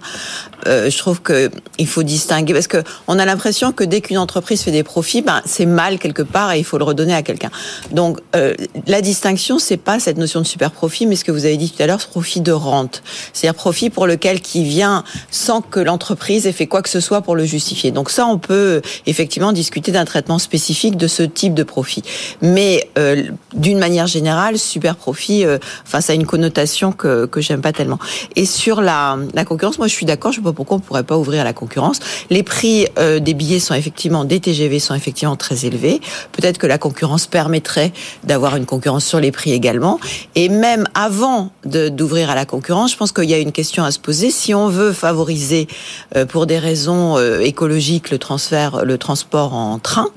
Euh, 0.67 0.91
je 0.91 0.99
trouve 0.99 1.21
que 1.21 1.51
il 1.79 1.87
faut 1.87 2.03
distinguer 2.03 2.53
parce 2.53 2.69
que 2.69 2.83
on 3.09 3.19
a 3.19 3.25
l'impression 3.25 3.73
que 3.73 3.85
dès 3.85 4.01
qu'une 4.01 4.19
entreprise 4.19 4.63
fait 4.63 4.71
des 4.71 4.85
profits, 4.85 5.23
ben 5.23 5.43
c'est 5.45 5.67
mal 5.67 5.99
quelque 5.99 6.23
part 6.23 6.53
et 6.53 6.59
il 6.59 6.65
faut 6.65 6.79
le 6.79 6.85
redonner 6.85 7.15
à 7.15 7.23
quelqu'un. 7.23 7.51
Donc 7.91 8.21
euh, 8.37 8.55
la 8.87 9.01
distinction, 9.01 9.59
c'est 9.59 9.77
pas 9.77 9.99
cette 9.99 10.19
notion 10.19 10.41
de 10.41 10.47
super 10.47 10.71
profit, 10.71 11.07
mais 11.07 11.17
ce 11.17 11.25
que 11.25 11.33
vous 11.33 11.45
avez 11.45 11.57
dit 11.57 11.71
tout 11.71 11.83
à 11.83 11.87
l'heure, 11.87 12.01
ce 12.01 12.07
profit 12.07 12.41
de 12.41 12.53
rente, 12.53 13.03
c'est-à-dire 13.33 13.57
profit 13.57 13.91
pour 13.91 14.07
lequel 14.07 14.41
qui 14.41 14.65
vient 14.65 15.05
sans 15.31 15.63
que 15.63 15.81
l'entreprise 15.81 16.47
ait 16.47 16.53
fait 16.53 16.67
quoi 16.67 16.83
que 16.83 16.89
ce 16.89 17.01
soit 17.01 17.23
pour 17.23 17.37
justifier. 17.45 17.91
Donc 17.91 18.11
ça, 18.11 18.27
on 18.27 18.39
peut 18.39 18.83
effectivement 19.07 19.53
discuter 19.53 19.93
d'un 19.93 20.05
traitement 20.05 20.39
spécifique 20.39 20.97
de 20.97 21.07
ce 21.07 21.23
type 21.23 21.55
de 21.55 21.63
profit. 21.63 22.03
Mais 22.41 22.89
euh, 22.99 23.25
d'une 23.55 23.79
manière 23.79 24.07
générale, 24.07 24.59
super 24.59 24.97
profit, 24.97 25.45
euh, 25.45 25.59
enfin 25.87 26.01
ça 26.01 26.13
a 26.13 26.17
une 26.17 26.27
connotation 26.27 26.93
que 26.93 27.27
que 27.27 27.41
j'aime 27.41 27.61
pas 27.61 27.73
tellement. 27.73 27.99
Et 28.37 28.47
sur 28.47 28.81
la, 28.81 29.19
la 29.35 29.45
concurrence, 29.45 29.79
moi 29.79 29.87
je 29.87 29.95
suis 29.95 30.07
d'accord. 30.07 30.33
Je 30.33 30.39
sais 30.39 30.43
pas 30.43 30.53
pourquoi 30.53 30.77
on 30.79 30.81
pourrait 30.81 31.05
pas 31.05 31.17
ouvrir 31.17 31.43
à 31.43 31.45
la 31.45 31.53
concurrence. 31.53 32.01
Les 32.31 32.43
prix 32.43 32.87
euh, 32.99 33.19
des 33.21 33.35
billets 33.35 33.61
sont 33.61 33.75
effectivement 33.75 34.25
des 34.25 34.41
TGV 34.41 34.79
sont 34.79 34.95
effectivement 34.95 35.37
très 35.37 35.65
élevés. 35.67 36.01
Peut-être 36.33 36.59
que 36.59 36.67
la 36.67 36.79
concurrence 36.79 37.27
permettrait 37.27 37.93
d'avoir 38.25 38.57
une 38.57 38.67
concurrence 38.67 39.05
sur 39.05 39.21
les 39.21 39.33
prix 39.33 39.53
également. 39.53 39.99
Et 40.35 40.49
même 40.49 40.87
avant 40.95 41.51
d'ouvrir 41.65 42.31
à 42.31 42.35
la 42.35 42.45
concurrence, 42.45 42.93
je 42.93 42.97
pense 42.97 43.13
qu'il 43.13 43.31
y 43.31 43.35
a 43.35 43.39
une 43.39 43.53
question 43.53 43.85
à 43.85 43.91
se 43.91 43.99
poser. 43.99 44.31
Si 44.31 44.55
on 44.55 44.69
veut 44.69 44.93
favoriser 44.93 45.69
euh, 46.17 46.27
pour 46.27 46.47
des 46.47 46.59
raisons 46.59 47.17
euh, 47.33 47.41
écologiques 47.41 48.11
le 48.11 48.19
transfert, 48.19 48.85
le 48.85 48.99
transport 48.99 49.55
en 49.55 49.79
train, 49.79 50.09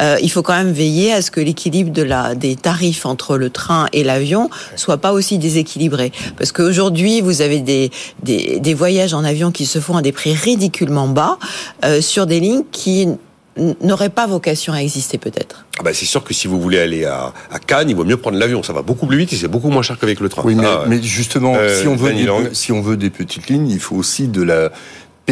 euh, 0.00 0.16
il 0.22 0.30
faut 0.30 0.42
quand 0.42 0.54
même 0.54 0.72
veiller 0.72 1.12
à 1.12 1.22
ce 1.22 1.30
que 1.30 1.40
l'équilibre 1.40 1.90
de 1.92 2.02
la 2.02 2.34
des 2.34 2.56
tarifs 2.56 3.06
entre 3.06 3.36
le 3.36 3.50
train 3.50 3.86
et 3.92 4.04
l'avion 4.04 4.50
soit 4.76 4.98
pas 4.98 5.12
aussi 5.12 5.38
déséquilibré. 5.38 6.12
Parce 6.36 6.52
qu'aujourd'hui, 6.52 7.20
vous 7.20 7.40
avez 7.42 7.60
des, 7.60 7.90
des, 8.22 8.60
des 8.60 8.74
voyages 8.74 9.14
en 9.14 9.24
avion 9.24 9.50
qui 9.50 9.66
se 9.66 9.80
font 9.80 9.96
à 9.96 10.02
des 10.02 10.12
prix 10.12 10.34
ridiculement 10.34 11.08
bas 11.08 11.38
euh, 11.84 12.00
sur 12.00 12.26
des 12.26 12.40
lignes 12.40 12.64
qui 12.70 13.08
n'auraient 13.56 14.08
pas 14.08 14.26
vocation 14.26 14.72
à 14.72 14.78
exister 14.78 15.18
peut-être. 15.18 15.66
Ah 15.78 15.82
bah 15.82 15.90
c'est 15.92 16.06
sûr 16.06 16.24
que 16.24 16.32
si 16.32 16.46
vous 16.46 16.60
voulez 16.60 16.78
aller 16.78 17.04
à, 17.04 17.32
à, 17.50 17.58
Cannes, 17.58 17.90
il 17.90 17.96
vaut 17.96 18.04
mieux 18.04 18.16
prendre 18.16 18.38
l'avion. 18.38 18.62
Ça 18.62 18.72
va 18.72 18.82
beaucoup 18.82 19.06
plus 19.06 19.18
vite 19.18 19.32
et 19.32 19.36
c'est 19.36 19.48
beaucoup 19.48 19.68
moins 19.68 19.82
cher 19.82 19.98
qu'avec 19.98 20.20
le 20.20 20.28
train. 20.28 20.42
Oui, 20.44 20.54
mais, 20.54 20.66
ah, 20.66 20.84
mais 20.86 21.02
justement, 21.02 21.54
euh, 21.56 21.80
si, 21.80 21.86
on 21.86 21.96
veut 21.96 22.12
des, 22.12 22.28
si 22.54 22.72
on 22.72 22.80
veut 22.80 22.96
des 22.96 23.10
petites 23.10 23.48
lignes, 23.48 23.68
il 23.68 23.80
faut 23.80 23.96
aussi 23.96 24.28
de 24.28 24.42
la 24.42 24.72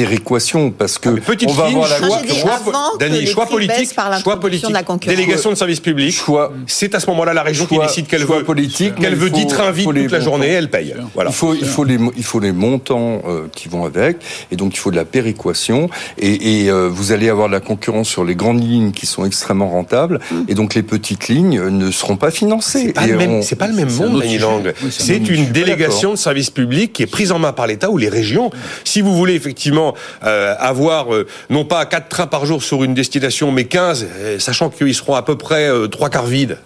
péréquation 0.05 0.71
parce 0.71 0.99
que 0.99 1.11
Ah, 1.11 1.21
petite 1.25 1.49
on 1.51 1.53
va 1.53 1.67
avoir 1.67 1.89
la 1.89 1.97
choix, 1.99 2.09
choix, 2.27 2.59
choix 3.27 3.47
politique, 3.47 3.93
choix 4.23 4.41
politique, 4.41 4.69
de 4.71 5.07
délégation 5.09 5.51
de 5.51 5.55
service 5.57 5.81
public. 5.81 6.13
Choix. 6.15 6.53
C'est 6.67 6.95
à 6.95 7.01
ce 7.01 7.07
moment-là 7.11 7.35
la 7.35 7.43
région 7.43 7.67
qui 7.67 7.75
Choix- 7.75 7.87
décide 7.87 8.07
qu'elle 8.07 8.25
veut 8.25 8.43
politique, 8.45 8.95
qu'elle 8.97 9.15
veut 9.15 9.29
il 9.29 9.33
faut- 9.33 9.37
10 9.39 9.47
trains 9.47 9.71
vides 9.71 9.87
toute 9.93 10.11
la 10.11 10.21
journée, 10.21 10.49
elle 10.49 10.71
paye. 10.71 10.95
Voilà. 11.15 11.31
Il 11.31 11.35
faut, 11.37 11.55
il 11.55 11.67
faut 11.67 11.85
les, 11.85 11.99
il 12.17 12.25
faut 12.25 12.41
les 12.41 12.53
montants 12.53 13.23
euh, 13.29 13.47
qui 13.55 13.69
vont 13.69 13.85
avec, 13.85 14.17
et 14.51 14.57
donc 14.57 14.75
il 14.75 14.79
faut 14.79 14.91
de 14.91 14.97
la 14.97 15.05
péréquation. 15.05 15.89
Et, 16.19 16.63
et, 16.65 16.71
euh, 16.71 16.89
vous 16.91 17.13
allez 17.13 17.29
avoir 17.29 17.49
de 17.49 17.53
la 17.53 17.61
concurrence 17.61 18.09
sur 18.09 18.25
les 18.25 18.35
grandes 18.35 18.63
lignes 18.63 18.93
qui 18.93 19.07
sont 19.07 19.25
extrêmement 19.25 19.69
rentables, 19.69 20.19
et 20.49 20.55
donc 20.55 20.75
les 20.75 20.83
petites 20.83 21.29
lignes 21.29 21.59
euh, 21.59 21.71
ne 21.71 21.91
seront 21.91 22.17
pas 22.17 22.31
financées. 22.31 22.85
C'est 22.87 22.93
pas, 22.93 23.07
le 23.07 23.17
même, 23.17 23.43
c'est 23.43 23.57
pas 23.57 23.67
le 23.69 23.75
même 23.75 23.93
monde, 23.93 24.23
sujet. 24.23 24.39
Lang. 24.39 24.73
C'est 24.91 25.17
une 25.29 25.47
délégation 25.53 26.13
de 26.13 26.17
service 26.17 26.51
public 26.51 26.93
qui 26.93 27.03
est 27.03 27.07
prise 27.07 27.33
en 27.33 27.39
main 27.39 27.53
par 27.53 27.67
l'État 27.67 27.91
ou 27.91 27.99
les 27.99 28.09
régions. 28.09 28.51
Si 28.85 29.01
vous 29.01 29.15
voulez 29.15 29.35
effectivement 29.35 29.90
euh, 30.25 30.55
avoir 30.59 31.15
euh, 31.15 31.27
non 31.49 31.65
pas 31.65 31.85
4 31.87 32.09
trains 32.09 32.27
par 32.27 32.47
jour 32.47 32.63
sur 32.63 32.85
une 32.85 32.95
destination, 32.95 33.53
mais 33.53 33.65
15, 33.65 34.07
euh, 34.11 34.39
sachant 34.39 34.71
qu'ils 34.71 34.95
seront 34.95 35.15
à 35.15 35.23
peu 35.23 35.37
près 35.37 35.71
trois 35.91 36.11
quarts 36.11 36.27
vides. 36.27 36.59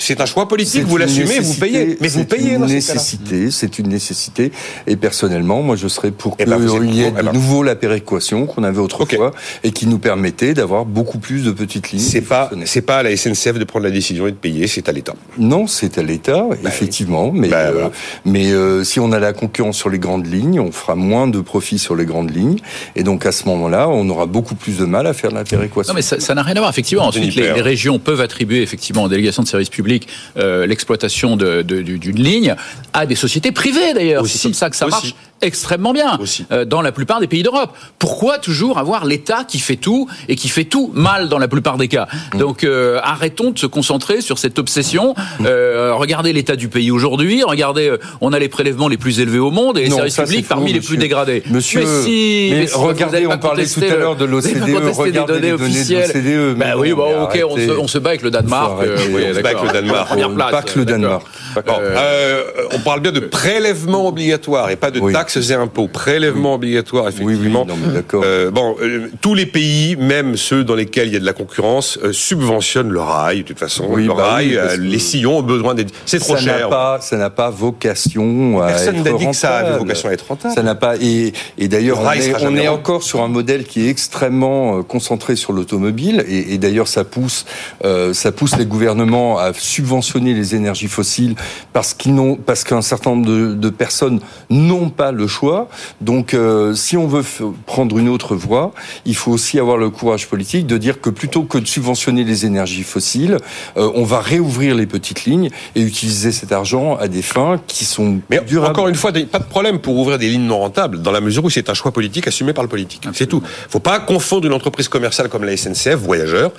C'est 0.00 0.20
un 0.20 0.26
choix 0.26 0.48
politique, 0.48 0.84
vous 0.84 0.96
l'assumez, 0.96 1.40
vous 1.40 1.54
payez. 1.54 1.98
Mais 2.00 2.08
vous 2.08 2.20
c'est 2.20 2.24
payez 2.24 2.52
une 2.54 2.60
dans 2.60 2.66
nécessité, 2.66 3.50
c'est 3.50 3.78
une 3.78 3.88
nécessité. 3.88 4.50
Et 4.86 4.96
personnellement, 4.96 5.60
moi, 5.62 5.76
je 5.76 5.88
serais 5.88 6.10
pour 6.10 6.36
Eh 6.38 6.44
qu'il 6.44 6.52
ben, 6.54 6.62
êtes 6.62 6.94
y 6.94 7.02
ait 7.02 7.12
eh 7.14 7.18
de 7.20 7.26
ben. 7.26 7.32
nouveau 7.32 7.62
la 7.62 7.76
péréquation 7.76 8.46
qu'on 8.46 8.64
avait 8.64 8.78
autrefois 8.80 9.32
et 9.62 9.72
qui 9.72 9.86
nous 9.86 9.98
permettait 9.98 10.54
d'avoir 10.54 10.86
beaucoup 10.86 11.18
plus 11.18 11.44
de 11.44 11.50
petites 11.50 11.90
lignes. 11.92 12.00
C'est 12.00 12.22
pas, 12.22 12.50
c'est 12.64 12.80
pas 12.80 12.98
à 12.98 13.02
la 13.02 13.14
SNCF 13.14 13.58
de 13.58 13.64
prendre 13.64 13.84
la 13.84 13.90
décision 13.90 14.26
et 14.26 14.30
de 14.30 14.36
payer, 14.36 14.66
c'est 14.68 14.88
à 14.88 14.92
l'État. 14.92 15.14
Non, 15.36 15.66
c'est 15.66 15.98
à 15.98 16.02
l'État, 16.02 16.46
effectivement. 16.64 17.30
Mais, 17.30 17.48
Bah, 17.48 17.56
euh, 17.58 17.72
voilà. 17.72 17.90
mais 18.24 18.52
euh, 18.52 18.84
si 18.84 19.00
on 19.00 19.12
a 19.12 19.18
la 19.18 19.34
concurrence 19.34 19.76
sur 19.76 19.90
les 19.90 19.98
grandes 19.98 20.26
lignes, 20.26 20.60
on 20.60 20.72
fera 20.72 20.94
moins 20.94 21.28
de 21.28 21.40
profits 21.40 21.78
sur 21.78 21.94
les 21.94 22.06
grandes 22.06 22.34
lignes. 22.34 22.58
Et 22.96 23.02
donc 23.02 23.26
à 23.26 23.32
ce 23.32 23.44
moment-là, 23.48 23.88
on 23.90 24.08
aura 24.08 24.24
beaucoup 24.24 24.54
plus 24.54 24.78
de 24.78 24.86
mal 24.86 25.06
à 25.06 25.12
faire 25.12 25.30
de 25.30 25.36
la 25.36 25.44
péréquation. 25.44 25.92
Non, 25.92 25.96
mais 25.96 26.02
ça 26.02 26.34
n'a 26.34 26.42
rien 26.42 26.56
à 26.56 26.60
voir. 26.60 26.70
Effectivement, 26.70 27.04
ensuite, 27.06 27.34
les, 27.34 27.60
régions 27.60 27.98
peuvent 27.98 28.22
attribuer 28.22 28.62
effectivement 28.62 29.02
aux 29.02 29.08
délégations 29.08 29.42
de 29.42 29.48
services 29.48 29.68
publics 29.68 29.89
euh, 30.36 30.66
l'exploitation 30.66 31.36
d'une 31.36 32.22
ligne 32.22 32.54
à 32.92 33.06
des 33.06 33.14
sociétés 33.16 33.52
privées 33.52 33.94
d'ailleurs. 33.94 34.26
C'est 34.26 34.42
comme 34.42 34.54
ça 34.54 34.70
que 34.70 34.76
ça 34.76 34.86
Aussi. 34.86 34.92
marche 34.94 35.14
extrêmement 35.42 35.92
bien 35.92 36.18
Aussi. 36.20 36.44
euh, 36.52 36.64
dans 36.64 36.82
la 36.82 36.92
plupart 36.92 37.20
des 37.20 37.26
pays 37.26 37.42
d'Europe. 37.42 37.70
Pourquoi 37.98 38.38
toujours 38.38 38.78
avoir 38.78 39.04
l'État 39.04 39.44
qui 39.46 39.58
fait 39.58 39.76
tout 39.76 40.08
et 40.28 40.36
qui 40.36 40.48
fait 40.48 40.64
tout 40.64 40.90
mal 40.94 41.28
dans 41.28 41.38
la 41.38 41.48
plupart 41.48 41.76
des 41.76 41.88
cas? 41.88 42.06
Donc 42.38 42.64
euh, 42.64 42.98
arrêtons 43.02 43.50
de 43.50 43.58
se 43.58 43.66
concentrer 43.66 44.20
sur 44.20 44.38
cette 44.38 44.58
obsession. 44.58 45.14
Euh, 45.44 45.92
regardez 45.94 46.32
l'état 46.32 46.56
du 46.56 46.68
pays 46.68 46.90
aujourd'hui. 46.90 47.42
Regardez, 47.44 47.88
euh, 47.88 47.98
on 48.20 48.32
a 48.32 48.38
les 48.38 48.48
prélèvements 48.48 48.88
les 48.88 48.96
plus 48.98 49.20
élevés 49.20 49.38
au 49.38 49.50
monde 49.50 49.78
et 49.78 49.82
les 49.84 49.88
Non, 49.88 49.96
services 49.96 50.14
ça, 50.14 50.24
publics 50.24 50.44
faux, 50.46 50.54
parmi 50.54 50.72
les 50.72 50.80
plus 50.80 50.96
dégradés. 50.96 51.42
Monsieur, 51.50 51.80
mais 51.80 51.86
si, 52.02 52.48
mais 52.52 52.56
mais 52.60 52.66
si, 52.66 52.74
regardez, 52.76 53.26
on 53.26 53.38
parlait 53.38 53.66
tout 53.66 53.80
à 53.82 53.96
l'heure 53.96 54.16
de 54.16 54.24
l'OCDE, 54.24 54.58
contesté 54.60 55.10
des 55.12 55.18
regardez 55.20 55.32
données 55.34 55.40
les 55.50 55.50
données 55.50 55.50
de 55.50 55.54
officielles. 55.54 56.10
l'OCDE, 56.14 56.58
Bah 56.58 56.66
oui, 56.76 56.92
bon, 56.92 57.08
mais 57.08 57.22
ok, 57.22 57.50
on 57.50 57.56
se, 57.56 57.60
arrêtez. 57.62 57.78
on 57.80 57.88
se 57.88 57.98
bat 57.98 58.10
avec 58.10 58.22
le 58.22 58.30
Danemark. 58.30 58.82
Euh, 58.82 58.96
on 58.98 59.34
se 59.34 59.40
bat 59.40 59.48
avec 59.50 59.62
le 59.62 59.72
Danemark. 59.72 60.50
Pas 60.50 60.62
que 60.62 60.78
le. 60.78 60.84
Danemark. 60.84 61.26
Bon, 61.54 61.72
euh, 61.80 62.44
on 62.74 62.78
parle 62.80 63.00
bien 63.00 63.12
de 63.12 63.20
prélèvement 63.20 64.06
obligatoire 64.08 64.70
et 64.70 64.76
pas 64.76 64.90
de 64.90 65.00
Oui. 65.00 65.12
taxes 65.12 65.50
et 65.50 65.54
impôts. 65.54 65.88
Prélèvement 65.88 66.54
obligatoire, 66.54 67.06
Oui, 67.06 67.12
oui, 67.20 67.32
effectivement. 67.34 67.64
non, 67.66 67.74
mais 67.84 67.92
d'accord. 67.94 68.22
Euh, 68.24 68.50
bon, 68.50 68.76
euh, 68.80 69.08
tous 69.20 69.34
les 69.34 69.46
pays, 69.46 69.96
même 69.96 70.36
ceux 70.36 70.64
dans 70.64 70.74
lesquels 70.74 71.08
il 71.08 71.14
y 71.14 71.16
a 71.16 71.20
de 71.20 71.24
la 71.26 71.32
concurrence, 71.32 71.98
euh, 72.04 72.12
subventionnent 72.12 72.90
le 72.90 73.00
rail. 73.00 73.38
De 73.38 73.42
toute 73.48 73.58
façon, 73.58 73.86
Oui, 73.88 74.02
le 74.06 74.08
bah 74.14 74.24
rail, 74.32 74.48
oui, 74.50 74.56
euh, 74.56 74.76
les 74.78 74.98
sillons 74.98 75.38
ont 75.38 75.42
besoin 75.42 75.74
d'être. 75.74 75.92
C'est 76.06 76.18
trop 76.18 76.36
ça 76.36 76.42
n'a 76.44 76.58
cher. 76.58 76.68
pas, 76.68 77.00
ça 77.00 77.16
n'a 77.16 77.30
pas 77.30 77.50
vocation 77.50 78.60
à 78.62 78.68
Personne 78.68 78.96
être 78.96 79.04
n'a 79.04 79.12
dit 79.18 79.26
que 79.26 79.32
ça 79.32 79.50
avait 79.56 79.64
rentable. 79.70 79.78
vocation 79.84 80.08
à 80.08 80.12
être 80.12 80.26
rentable. 80.28 80.54
Ça 80.54 80.62
n'a 80.62 80.74
pas 80.74 80.96
et, 81.00 81.32
et 81.58 81.68
d'ailleurs 81.68 82.00
Le 82.00 82.06
on 82.06 82.12
est, 82.12 82.28
on 82.30 82.32
rentable. 82.34 82.68
encore 82.68 83.02
sur 83.02 83.22
un 83.22 83.28
modèle 83.28 83.64
qui 83.64 83.86
est 83.86 83.90
extrêmement 83.90 84.78
euh, 84.78 84.82
concentré 84.82 85.36
sur 85.36 85.52
l'automobile 85.52 86.24
et, 86.28 86.54
et 86.54 86.58
d'ailleurs 86.58 86.88
ça 86.88 87.04
pousse 87.04 87.44
euh, 87.84 88.12
ça 88.14 88.32
pousse 88.32 88.56
les 88.56 88.66
gouvernements 88.66 89.38
à 89.38 89.52
subventionner 89.54 90.34
les 90.34 90.54
énergies 90.54 90.88
fossiles 90.88 91.34
parce 91.72 91.94
qu'ils 91.94 92.14
n'ont 92.14 92.36
parce 92.36 92.64
qu'un 92.64 92.82
certain 92.82 93.10
nombre 93.10 93.26
de, 93.26 93.54
de 93.54 93.70
personnes 93.70 94.20
n'ont 94.48 94.90
pas 94.90 95.12
le 95.12 95.26
choix. 95.26 95.68
Donc 96.00 96.34
euh, 96.34 96.74
si 96.74 96.96
on 96.96 97.06
veut 97.06 97.24
prendre 97.66 97.98
une 97.98 98.08
autre 98.08 98.36
voie, 98.36 98.72
il 99.04 99.14
faut 99.14 99.32
aussi 99.32 99.58
avoir 99.58 99.76
le 99.76 99.90
courage 99.90 100.28
politique 100.28 100.66
de 100.66 100.78
dire 100.78 101.00
que 101.00 101.10
plutôt 101.10 101.42
que 101.42 101.58
de 101.58 101.66
subventionner 101.66 102.24
les 102.24 102.46
énergies 102.46 102.82
fossiles, 102.82 103.38
euh, 103.76 103.90
on 103.94 104.04
va 104.04 104.20
réouvrir 104.20 104.74
les 104.74 104.86
petites 104.86 105.24
lignes 105.24 105.50
et 105.74 105.82
utiliser 105.82 106.32
cet 106.32 106.52
argent 106.52 106.96
à 106.96 107.08
des 107.08 107.22
fins 107.22 107.60
qui 107.66 107.84
sont 107.84 108.20
Mais 108.28 108.40
durables. 108.40 108.72
encore 108.72 108.88
une 108.88 108.94
fois, 108.94 109.12
pas 109.12 109.38
de 109.38 109.44
problème 109.44 109.78
pour 109.78 109.96
ouvrir 109.96 110.18
des 110.18 110.28
lignes 110.28 110.46
non 110.46 110.58
rentables, 110.58 111.02
dans 111.02 111.12
la 111.12 111.20
mesure 111.20 111.44
où 111.44 111.50
c'est 111.50 111.70
un 111.70 111.74
choix 111.74 111.92
politique 111.92 112.26
assumé 112.26 112.52
par 112.52 112.64
le 112.64 112.68
politique. 112.68 113.06
C'est 113.12 113.26
tout. 113.26 113.42
Faut 113.68 113.80
pas 113.80 114.00
confondre 114.00 114.46
une 114.46 114.52
entreprise 114.52 114.88
commerciale 114.88 115.28
comme 115.28 115.44
la 115.44 115.56
SNCF, 115.56 115.96
voyageurs, 115.96 116.52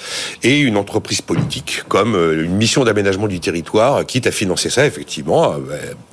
et 0.43 0.59
une 0.59 0.77
entreprise 0.77 1.21
politique 1.21 1.83
comme 1.87 2.15
euh, 2.15 2.45
une 2.45 2.55
mission 2.55 2.83
d'aménagement 2.83 3.27
du 3.27 3.39
territoire, 3.39 4.05
quitte 4.05 4.27
à 4.27 4.31
financer 4.31 4.69
ça, 4.71 4.85
effectivement, 4.85 5.43
euh, 5.43 5.47
par 5.47 5.59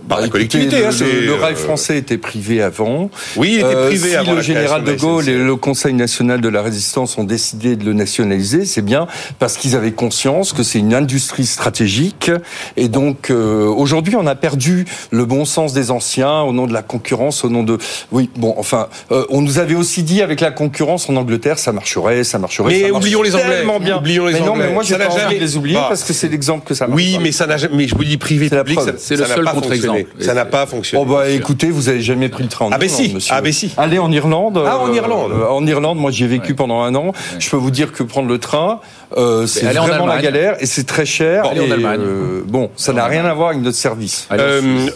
Bah, 0.09 0.17
la 0.21 0.27
écoutez, 0.27 0.31
collectivité. 0.49 0.81
Le, 0.81 0.87
hein, 0.87 0.91
le- 1.01 1.27
le 1.27 1.35
rail 1.35 1.55
euh, 1.55 1.57
français 1.57 1.99
était 1.99 2.19
privé 2.19 2.63
avant. 2.63 3.11
Oui, 3.37 3.53
il 3.55 3.59
était 3.61 3.65
Euh, 3.75 3.87
privé 3.89 4.11
si 4.11 4.17
avant 4.17 4.31
le 4.33 4.37
la 4.39 4.43
général 4.43 4.85
de 4.85 4.91
la 4.91 4.97
Gaulle 4.97 5.29
et 5.29 5.37
le 5.37 5.57
Conseil 5.57 5.95
national 5.95 6.41
de 6.41 6.49
la 6.49 6.63
résistance 6.63 7.17
ont 7.19 7.25
décidé 7.25 7.77
de 7.77 7.85
le 7.85 7.93
nationaliser, 7.93 8.65
c'est 8.65 8.83
bien 8.83 9.07
parce 9.39 9.57
qu'ils 9.57 9.77
avaient 9.77 9.93
conscience 9.93 10.53
que 10.53 10.63
c'est 10.63 10.79
une 10.79 10.95
industrie 10.95 11.47
stratégique. 11.47 12.31
Et 12.77 12.89
donc 12.89 13.31
euh, 13.31 13.67
aujourd'hui, 13.67 14.17
on 14.17 14.27
a 14.27 14.35
perdu 14.35 14.87
le 15.11 15.25
bon 15.25 15.45
sens 15.45 15.73
des 15.73 15.91
anciens 15.91 16.41
au 16.43 16.53
nom 16.53 16.67
de 16.67 16.73
la 16.73 16.83
concurrence, 16.83 17.45
au 17.45 17.51
nom 17.51 17.63
de. 17.63 17.79
Oui, 18.13 18.31
bon, 18.37 18.55
enfin, 18.59 18.89
euh, 19.13 19.25
on 19.31 19.43
nous 19.43 19.59
avait 19.59 19.75
aussi 19.75 20.03
dit 20.03 20.23
avec 20.23 20.41
la 20.41 20.51
concurrence 20.51 21.09
en 21.09 21.17
Angleterre, 21.17 21.59
ça 21.59 21.73
marcherait, 21.73 22.25
ça 22.25 22.39
marcherait. 22.39 22.73
Mais 22.73 22.89
ça 22.89 22.93
oublions 22.95 23.23
les 23.23 23.35
Anglais. 23.35 23.65
bien. 23.81 23.99
Oublions 23.99 24.27
les 24.27 24.33
mais 24.35 24.41
non, 24.41 24.53
Anglais. 24.53 24.67
mais 24.69 24.73
moi, 24.75 24.83
j'ai 24.83 24.97
pas 24.97 25.07
envie 25.09 25.21
jamais- 25.21 25.35
de 25.37 25.41
les 25.41 25.57
oublier 25.57 25.77
Bah, 25.77 25.87
parce 25.89 26.03
que 26.05 26.13
c'est 26.13 26.29
l'exemple 26.29 26.67
que 26.67 26.75
ça 26.75 26.87
marche. 26.87 26.97
Oui, 26.97 27.15
pas. 27.15 27.21
mais 27.23 27.33
ça 27.33 27.47
n'a 27.47 27.57
jamais. 27.57 27.77
Mais 27.77 27.87
je 27.89 27.95
vous 27.95 28.05
dis 28.05 28.17
privé 28.17 28.48
C'est 28.49 28.55
la 28.57 28.65
public, 28.65 28.79
ça, 28.81 28.85
preuve. 28.87 28.97
C'est 28.99 29.17
le 29.17 29.23
ça 29.23 29.29
n'a 29.29 29.35
seul 29.37 29.45
pas 29.45 29.53
contre-exemple. 29.53 29.99
fonctionné. 29.99 30.25
Ça 30.27 30.35
n'a 30.35 30.45
pas 30.45 30.67
fonctionné. 30.67 31.05
Oh 31.07 31.13
bah 31.13 31.29
écoutez, 31.29 31.71
vous 31.71 31.89
avez 31.89 32.01
jamais 32.01 32.29
pris 32.29 32.43
le 32.43 32.49
train 32.49 32.67
en 32.67 32.73
Ah, 32.73 32.79
ben 32.79 32.87
Irlande, 32.89 33.07
si. 33.09 33.15
monsieur. 33.15 33.35
Ah, 33.37 33.41
ben 33.41 33.53
si. 33.53 33.73
Allez 33.77 33.99
en 33.99 34.11
Irlande. 34.13 34.63
Ah, 34.67 34.79
en 34.79 34.91
euh, 34.91 34.95
Irlande. 34.95 35.33
euh, 35.33 35.47
en 35.49 35.67
Irlande, 35.67 35.99
moi 35.99 36.11
j'y 36.11 36.25
ai 36.25 36.29
vécu 36.29 36.49
Ouais. 36.51 36.55
pendant 36.57 36.83
un 36.83 36.95
an. 36.95 37.13
Je 37.39 37.49
peux 37.51 37.57
vous 37.57 37.71
dire 37.71 37.93
que 37.93 38.03
prendre 38.03 38.29
le 38.29 38.39
train, 38.39 38.81
euh, 39.17 39.47
c'est 39.47 39.67
vraiment 39.67 40.07
la 40.07 40.21
galère 40.23 40.57
et 40.61 40.67
c'est 40.67 40.85
très 40.85 41.07
cher. 41.07 41.43
Bon, 41.45 41.53
et, 41.55 41.71
Allemagne. 41.73 42.01
euh, 42.01 42.43
bon, 42.47 42.71
ça 42.77 42.93
n'a 42.93 43.05
rien 43.07 43.25
à 43.25 43.35
voir 43.35 43.51
avec 43.51 43.63
notre 43.63 43.77
service. 43.77 44.27
Allez. 44.31 44.91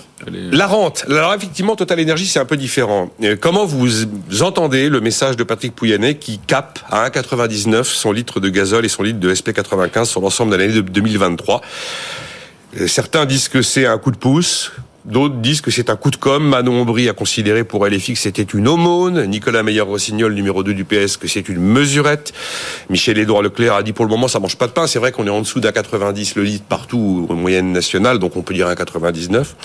La 0.52 0.68
rente. 0.68 1.04
Alors 1.10 1.34
effectivement, 1.34 1.74
Total 1.74 2.00
Energy, 2.00 2.26
c'est 2.26 2.38
un 2.38 2.44
peu 2.44 2.56
différent. 2.56 3.08
Comment 3.40 3.64
vous 3.66 3.88
entendez 4.42 4.88
le 4.88 5.00
message 5.00 5.36
de 5.36 5.42
Patrick 5.42 5.74
Pouyanné 5.74 6.14
qui 6.16 6.38
cap 6.38 6.78
à 6.92 7.08
1,99 7.08 7.82
son 7.82 8.12
litre 8.12 8.38
de 8.38 8.48
gazole 8.48 8.84
et 8.84 8.88
son 8.88 9.02
litre 9.02 9.18
de 9.18 9.34
SP95 9.34 10.04
sur 10.04 10.20
l'ensemble 10.20 10.52
de 10.52 10.56
l'année 10.56 10.74
de 10.74 10.80
2023 10.80 11.60
Euh, 11.60 11.66
Certains 12.86 13.26
disent 13.26 13.48
que 13.48 13.62
c'est 13.62 13.86
un 13.86 13.98
coup 13.98 14.10
de 14.10 14.16
pouce. 14.16 14.72
D'autres 15.04 15.34
disent 15.34 15.60
que 15.60 15.72
c'est 15.72 15.90
un 15.90 15.96
coup 15.96 16.10
de 16.10 16.16
com. 16.16 16.42
Manon 16.42 16.82
Aubry 16.82 17.08
a 17.08 17.12
considéré 17.12 17.64
pour 17.64 17.84
LFX 17.84 18.12
que 18.12 18.14
c'était 18.14 18.42
une 18.42 18.68
aumône. 18.68 19.24
Nicolas 19.26 19.64
Meyer-Rossignol, 19.64 20.32
numéro 20.32 20.62
2 20.62 20.74
du 20.74 20.84
PS, 20.84 21.16
que 21.16 21.26
c'est 21.26 21.48
une 21.48 21.60
mesurette. 21.60 22.32
Michel-Édouard 22.88 23.42
Leclerc 23.42 23.74
a 23.74 23.82
dit 23.82 23.92
pour 23.92 24.04
le 24.04 24.10
moment 24.10 24.28
ça 24.28 24.38
mange 24.38 24.56
pas 24.56 24.68
de 24.68 24.72
pain. 24.72 24.86
C'est 24.86 25.00
vrai 25.00 25.10
qu'on 25.10 25.26
est 25.26 25.30
en 25.30 25.40
dessous 25.40 25.58
d'un 25.58 25.72
90 25.72 26.36
le 26.36 26.44
litre 26.44 26.64
partout, 26.68 27.26
en 27.28 27.34
moyenne 27.34 27.72
nationale, 27.72 28.20
donc 28.20 28.36
on 28.36 28.42
peut 28.42 28.54
dire 28.54 28.68
un 28.68 28.76
99. 28.76 29.56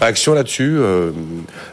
Réaction 0.00 0.34
là-dessus. 0.34 0.76
euh, 0.78 1.10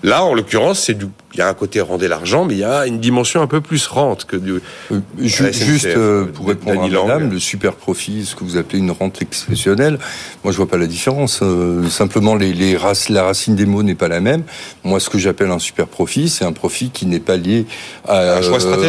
là, 0.03 0.23
en 0.25 0.33
l'occurrence, 0.33 0.79
c'est 0.83 0.93
du. 0.93 1.05
Il 1.33 1.39
y 1.39 1.43
a 1.43 1.49
un 1.49 1.53
côté 1.53 1.81
rendez 1.81 2.07
l'argent, 2.07 2.45
mais 2.45 2.55
il 2.55 2.59
y 2.59 2.63
a 2.63 2.87
une 2.87 2.99
dimension 2.99 3.41
un 3.43 3.47
peu 3.47 3.61
plus 3.61 3.85
rente 3.85 4.25
que 4.25 4.35
du. 4.37 4.53
Euh, 4.91 4.99
juste 5.19 5.85
euh, 5.85 6.25
de- 6.25 6.31
pour 6.31 6.47
répondre 6.47 6.81
à 6.81 6.87
madame, 7.07 7.29
le 7.31 7.39
super 7.39 7.73
profit, 7.73 8.25
ce 8.25 8.35
que 8.35 8.43
vous 8.43 8.57
appelez 8.57 8.79
une 8.79 8.89
rente 8.91 9.21
exceptionnelle, 9.21 9.99
moi 10.43 10.51
je 10.51 10.57
vois 10.57 10.67
pas 10.67 10.77
la 10.77 10.87
différence. 10.87 11.41
Euh, 11.43 11.87
simplement, 11.89 12.33
les, 12.35 12.53
les 12.53 12.75
rac- 12.75 13.09
la 13.11 13.23
racine 13.23 13.55
des 13.55 13.65
mots 13.67 13.83
n'est 13.83 13.93
pas 13.93 14.07
la 14.07 14.19
même. 14.19 14.43
Moi, 14.83 14.99
ce 14.99 15.09
que 15.11 15.19
j'appelle 15.19 15.51
un 15.51 15.59
super 15.59 15.87
profit, 15.87 16.27
c'est 16.27 16.45
un 16.45 16.53
profit 16.53 16.89
qui 16.89 17.05
n'est 17.05 17.19
pas 17.19 17.37
lié 17.37 17.65
à, 18.07 18.41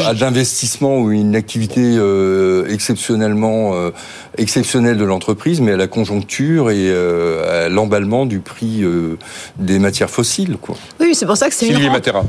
à 0.06 0.12
l'investissement 0.14 0.98
ou 1.00 1.10
une 1.10 1.36
activité 1.36 1.82
euh, 1.98 2.64
exceptionnellement 2.70 3.74
euh, 3.74 3.90
exceptionnelle 4.38 4.96
de 4.96 5.04
l'entreprise, 5.04 5.60
mais 5.60 5.72
à 5.72 5.76
la 5.76 5.86
conjoncture 5.88 6.70
et 6.70 6.88
euh, 6.88 7.66
à 7.66 7.68
l'emballement 7.68 8.24
du 8.24 8.38
prix 8.38 8.82
euh, 8.84 9.16
des 9.58 9.78
matières 9.78 10.10
fossiles. 10.10 10.56
Quoi. 10.60 10.76
Oui, 11.00 11.14
c'est 11.14 11.26
pour 11.26 11.36
ça 11.36 11.48
que 11.48 11.54
c'est. 11.54 11.70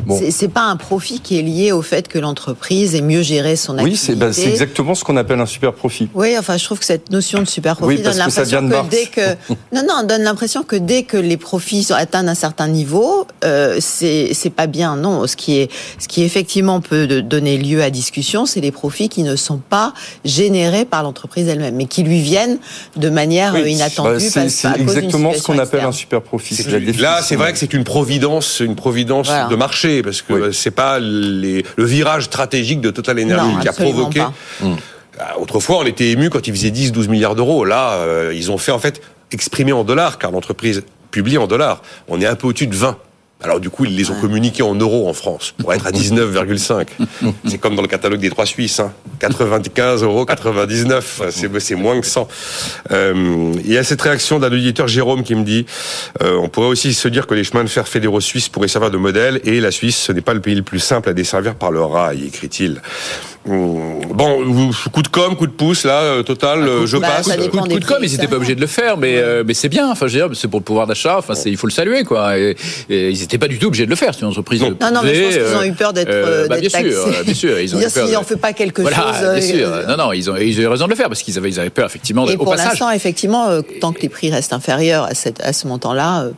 Bon. 0.05 0.19
C'est- 0.31 0.49
pas 0.49 0.63
un 0.63 0.77
profit 0.77 1.19
qui 1.19 1.37
est 1.37 1.43
lié 1.43 1.71
au 1.71 1.83
fait 1.83 2.07
que 2.07 2.17
l'entreprise 2.17 2.95
ait 2.95 3.01
mieux 3.01 3.21
géré 3.21 3.55
son 3.55 3.73
Oui, 3.75 3.81
activité. 3.81 4.05
c'est 4.07 4.15
bah, 4.15 4.33
c'est 4.33 4.49
exactement 4.49 4.95
ce 4.95 5.03
qu'on 5.03 5.15
appelle 5.15 5.39
un 5.39 5.45
super 5.45 5.73
profit. 5.73 6.09
Oui, 6.15 6.35
enfin, 6.39 6.57
je 6.57 6.63
trouve 6.65 6.79
que 6.79 6.85
cette 6.85 7.11
notion 7.11 7.39
de 7.39 7.45
super 7.47 7.75
profit 7.75 7.97
Oui, 7.97 8.01
donne 8.01 8.17
l'impression 8.17 8.67
que 8.67 8.89
dès 8.89 9.05
que 9.05 9.21
non 9.73 9.83
non 9.87 10.03
donne 10.07 10.23
l'impression 10.23 10.63
que 10.63 10.75
dès 10.75 11.03
que 11.03 11.17
les 11.17 11.37
profits 11.37 11.83
sont- 11.83 11.93
atteignent 11.93 12.29
un 12.29 12.35
certain 12.35 12.67
niveau, 12.67 13.27
euh, 13.45 13.77
c'est 13.79 14.31
c'est 14.33 14.49
pas 14.49 14.65
bien. 14.65 14.95
Non, 14.95 15.27
ce 15.27 15.35
qui 15.35 15.59
est 15.59 15.69
ce 15.99 16.07
qui 16.07 16.23
effectivement 16.23 16.81
peut 16.81 17.21
donner 17.21 17.57
lieu 17.57 17.83
à 17.83 17.91
discussion, 17.91 18.47
c'est 18.47 18.61
les 18.61 18.71
profits 18.71 19.09
qui 19.09 19.21
ne 19.21 19.35
sont 19.35 19.57
pas 19.59 19.93
générés 20.25 20.85
par 20.85 21.03
l'entreprise 21.03 21.47
elle-même, 21.47 21.75
mais 21.75 21.85
qui 21.85 22.01
lui 22.03 22.21
viennent 22.21 22.57
de 22.95 23.09
manière 23.09 23.53
Oui, 23.53 23.73
inattendue. 23.73 24.29
Bah, 24.33 24.49
c'est 24.49 24.79
exactement 24.79 25.31
ce 25.33 25.43
qu'on 25.43 25.59
appelle 25.59 25.83
un 25.83 25.91
super 25.91 26.21
profit. 26.23 26.55
C'est 26.55 26.63
la 26.79 26.85
définition. 26.87 27.09
Là, 27.11 27.21
c'est 27.21 27.35
vrai 27.35 27.51
que 27.53 27.57
c'est 27.59 27.73
une 27.73 27.83
providence, 27.83 28.59
une 28.59 28.75
providence 28.75 29.27
Voilà. 29.27 29.45
de 29.47 29.55
marché, 29.55 30.01
parce 30.03 30.21
que 30.21 30.33
Oui. 30.33 30.53
c'est 30.53 30.71
pas 30.71 30.99
les- 30.99 31.63
le 31.75 31.85
virage 31.85 32.23
stratégique 32.25 32.81
de 32.81 32.89
Total 32.91 33.19
Energy 33.19 33.53
Non, 33.55 33.59
qui 33.59 33.67
a 33.67 33.73
provoqué. 33.73 34.19
pas. 34.19 34.33
Ah, 35.19 35.37
Autrefois, 35.39 35.79
on 35.79 35.85
était 35.85 36.09
ému 36.11 36.29
quand 36.29 36.47
ils 36.47 36.53
faisaient 36.53 36.71
10, 36.71 36.91
12 36.93 37.09
milliards 37.09 37.35
d'euros. 37.35 37.65
Là, 37.65 37.93
euh, 37.95 38.31
ils 38.33 38.51
ont 38.51 38.57
fait 38.57 38.71
en 38.71 38.79
fait 38.79 39.01
exprimer 39.31 39.73
en 39.73 39.83
dollars, 39.83 40.17
car 40.17 40.31
l'entreprise 40.31 40.83
publie 41.11 41.37
en 41.37 41.45
dollars. 41.47 41.81
On 42.07 42.21
est 42.21 42.25
un 42.25 42.35
peu 42.35 42.47
au-dessus 42.47 42.67
de 42.67 42.75
20. 42.75 42.97
Alors 43.41 43.61
du 43.61 43.69
coup, 43.69 43.85
ils 43.85 43.95
les 43.95 44.11
ont 44.11 44.19
communiqués 44.19 44.63
en 44.63 44.75
euros 44.75 45.07
en 45.07 45.13
France 45.13 45.53
pour 45.57 45.73
être 45.73 45.87
à 45.87 45.91
19,5. 45.91 46.87
c'est 47.47 47.57
comme 47.57 47.75
dans 47.75 47.81
le 47.81 47.87
catalogue 47.87 48.19
des 48.19 48.29
trois 48.29 48.45
Suisses, 48.45 48.81
hein. 48.81 48.91
95 49.19 50.03
euros 50.03 50.25
99. 50.25 51.21
C'est 51.31 51.59
c'est 51.59 51.75
moins 51.75 51.99
que 52.01 52.05
100. 52.05 52.27
Euh, 52.91 53.53
il 53.63 53.71
y 53.71 53.77
a 53.77 53.83
cette 53.83 54.01
réaction 54.01 54.39
d'un 54.39 54.51
auditeur 54.51 54.87
Jérôme 54.87 55.23
qui 55.23 55.35
me 55.35 55.43
dit, 55.43 55.65
euh, 56.21 56.35
on 56.35 56.49
pourrait 56.49 56.67
aussi 56.67 56.93
se 56.93 57.07
dire 57.07 57.27
que 57.27 57.33
les 57.33 57.45
chemins 57.45 57.63
de 57.63 57.69
fer 57.69 57.87
fédéraux 57.87 58.21
suisses 58.21 58.49
pourraient 58.49 58.67
servir 58.67 58.91
de 58.91 58.97
modèle 58.97 59.39
et 59.45 59.61
la 59.61 59.71
Suisse, 59.71 59.97
ce 59.97 60.11
n'est 60.11 60.21
pas 60.21 60.33
le 60.33 60.41
pays 60.41 60.55
le 60.55 60.63
plus 60.63 60.79
simple 60.79 61.09
à 61.09 61.13
desservir 61.13 61.55
par 61.55 61.71
le 61.71 61.81
rail, 61.81 62.25
écrit-il. 62.25 62.81
Hum, 63.47 63.99
Bon, 64.13 64.43
vous- 64.43 64.71
coup 64.91 65.01
de 65.01 65.07
com, 65.07 65.35
coup 65.37 65.47
de 65.47 65.51
pouce, 65.51 65.85
là, 65.85 66.01
euh, 66.01 66.23
total, 66.23 66.59
euh, 66.67 66.85
je 66.85 66.97
bah, 66.97 67.07
passe. 67.07 67.27
Coup 67.27 67.31
de, 67.37 67.41
des 67.43 67.73
coup 67.75 67.79
de 67.79 67.85
com, 67.85 67.97
ils 68.01 68.11
n'étaient 68.11 68.27
pas 68.27 68.35
obligés 68.35 68.55
de 68.55 68.59
le 68.61 68.67
faire, 68.67 68.97
mais 68.97 69.15
euh, 69.17 69.43
mais 69.47 69.53
c'est 69.53 69.69
bien. 69.69 69.89
Enfin, 69.89 70.07
je 70.07 70.19
veux 70.19 70.27
dire, 70.27 70.37
c'est 70.37 70.49
pour 70.49 70.59
le 70.59 70.63
pouvoir 70.65 70.87
d'achat. 70.87 71.17
Enfin, 71.17 71.35
c'est 71.35 71.49
il 71.49 71.55
faut 71.55 71.67
le 71.67 71.71
saluer, 71.71 72.03
quoi. 72.03 72.37
Et, 72.37 72.57
et 72.89 73.09
ils 73.11 73.19
n'étaient 73.19 73.37
pas 73.37 73.47
du 73.47 73.57
tout 73.57 73.67
obligés 73.67 73.85
de 73.85 73.89
le 73.89 73.95
faire. 73.95 74.13
C'est 74.13 74.21
une 74.21 74.27
entreprise. 74.27 74.61
Non. 74.61 74.69
Non, 74.81 74.91
non, 74.93 75.01
mais 75.03 75.15
je 75.15 75.23
pense 75.23 75.33
qu'ils 75.33 75.55
ont 75.55 75.61
euh, 75.61 75.63
eu 75.67 75.71
peur 75.71 75.93
d'être 75.93 76.09
euh, 76.09 76.43
euh, 76.43 76.47
bah, 76.47 76.59
bien 76.59 76.69
sûr, 76.69 76.79
taxés. 76.79 76.95
euh, 77.19 77.23
bien 77.23 77.33
sûr, 77.33 77.59
ils 77.59 77.75
ont 77.75 77.79
eu 77.79 77.83
peur. 77.83 78.05
si 78.07 78.11
de- 78.11 78.17
on 78.17 78.23
fait 78.23 78.35
pas 78.37 78.51
quelque 78.53 78.81
voilà, 78.81 78.97
chose. 78.97 79.19
bien 79.21 79.29
euh, 79.29 79.41
sûr. 79.41 79.67
euh, 79.73 79.85
Non, 79.85 79.97
non, 79.97 80.11
ils 80.11 80.29
ont, 80.29 80.35
ils 80.35 80.59
ont 80.59 80.63
eu 80.63 80.67
raison 80.67 80.85
de 80.85 80.89
le 80.89 80.95
faire 80.97 81.07
parce 81.07 81.21
qu'ils 81.21 81.37
avaient, 81.37 81.49
ils 81.49 81.59
avaient 81.59 81.69
peur 81.69 81.85
effectivement 81.85 82.25
de- 82.25 82.31
Et 82.31 82.35
au 82.35 82.43
pour 82.43 82.55
l'instant, 82.55 82.91
effectivement, 82.91 83.47
euh, 83.49 83.61
tant 83.79 83.93
que 83.93 84.01
les 84.01 84.09
prix 84.09 84.31
restent 84.31 84.53
inférieurs 84.53 85.05
à, 85.05 85.13
cette, 85.15 85.39
à 85.41 85.53
ce 85.53 85.65
montant-là, 85.67 86.23
euh, 86.23 86.31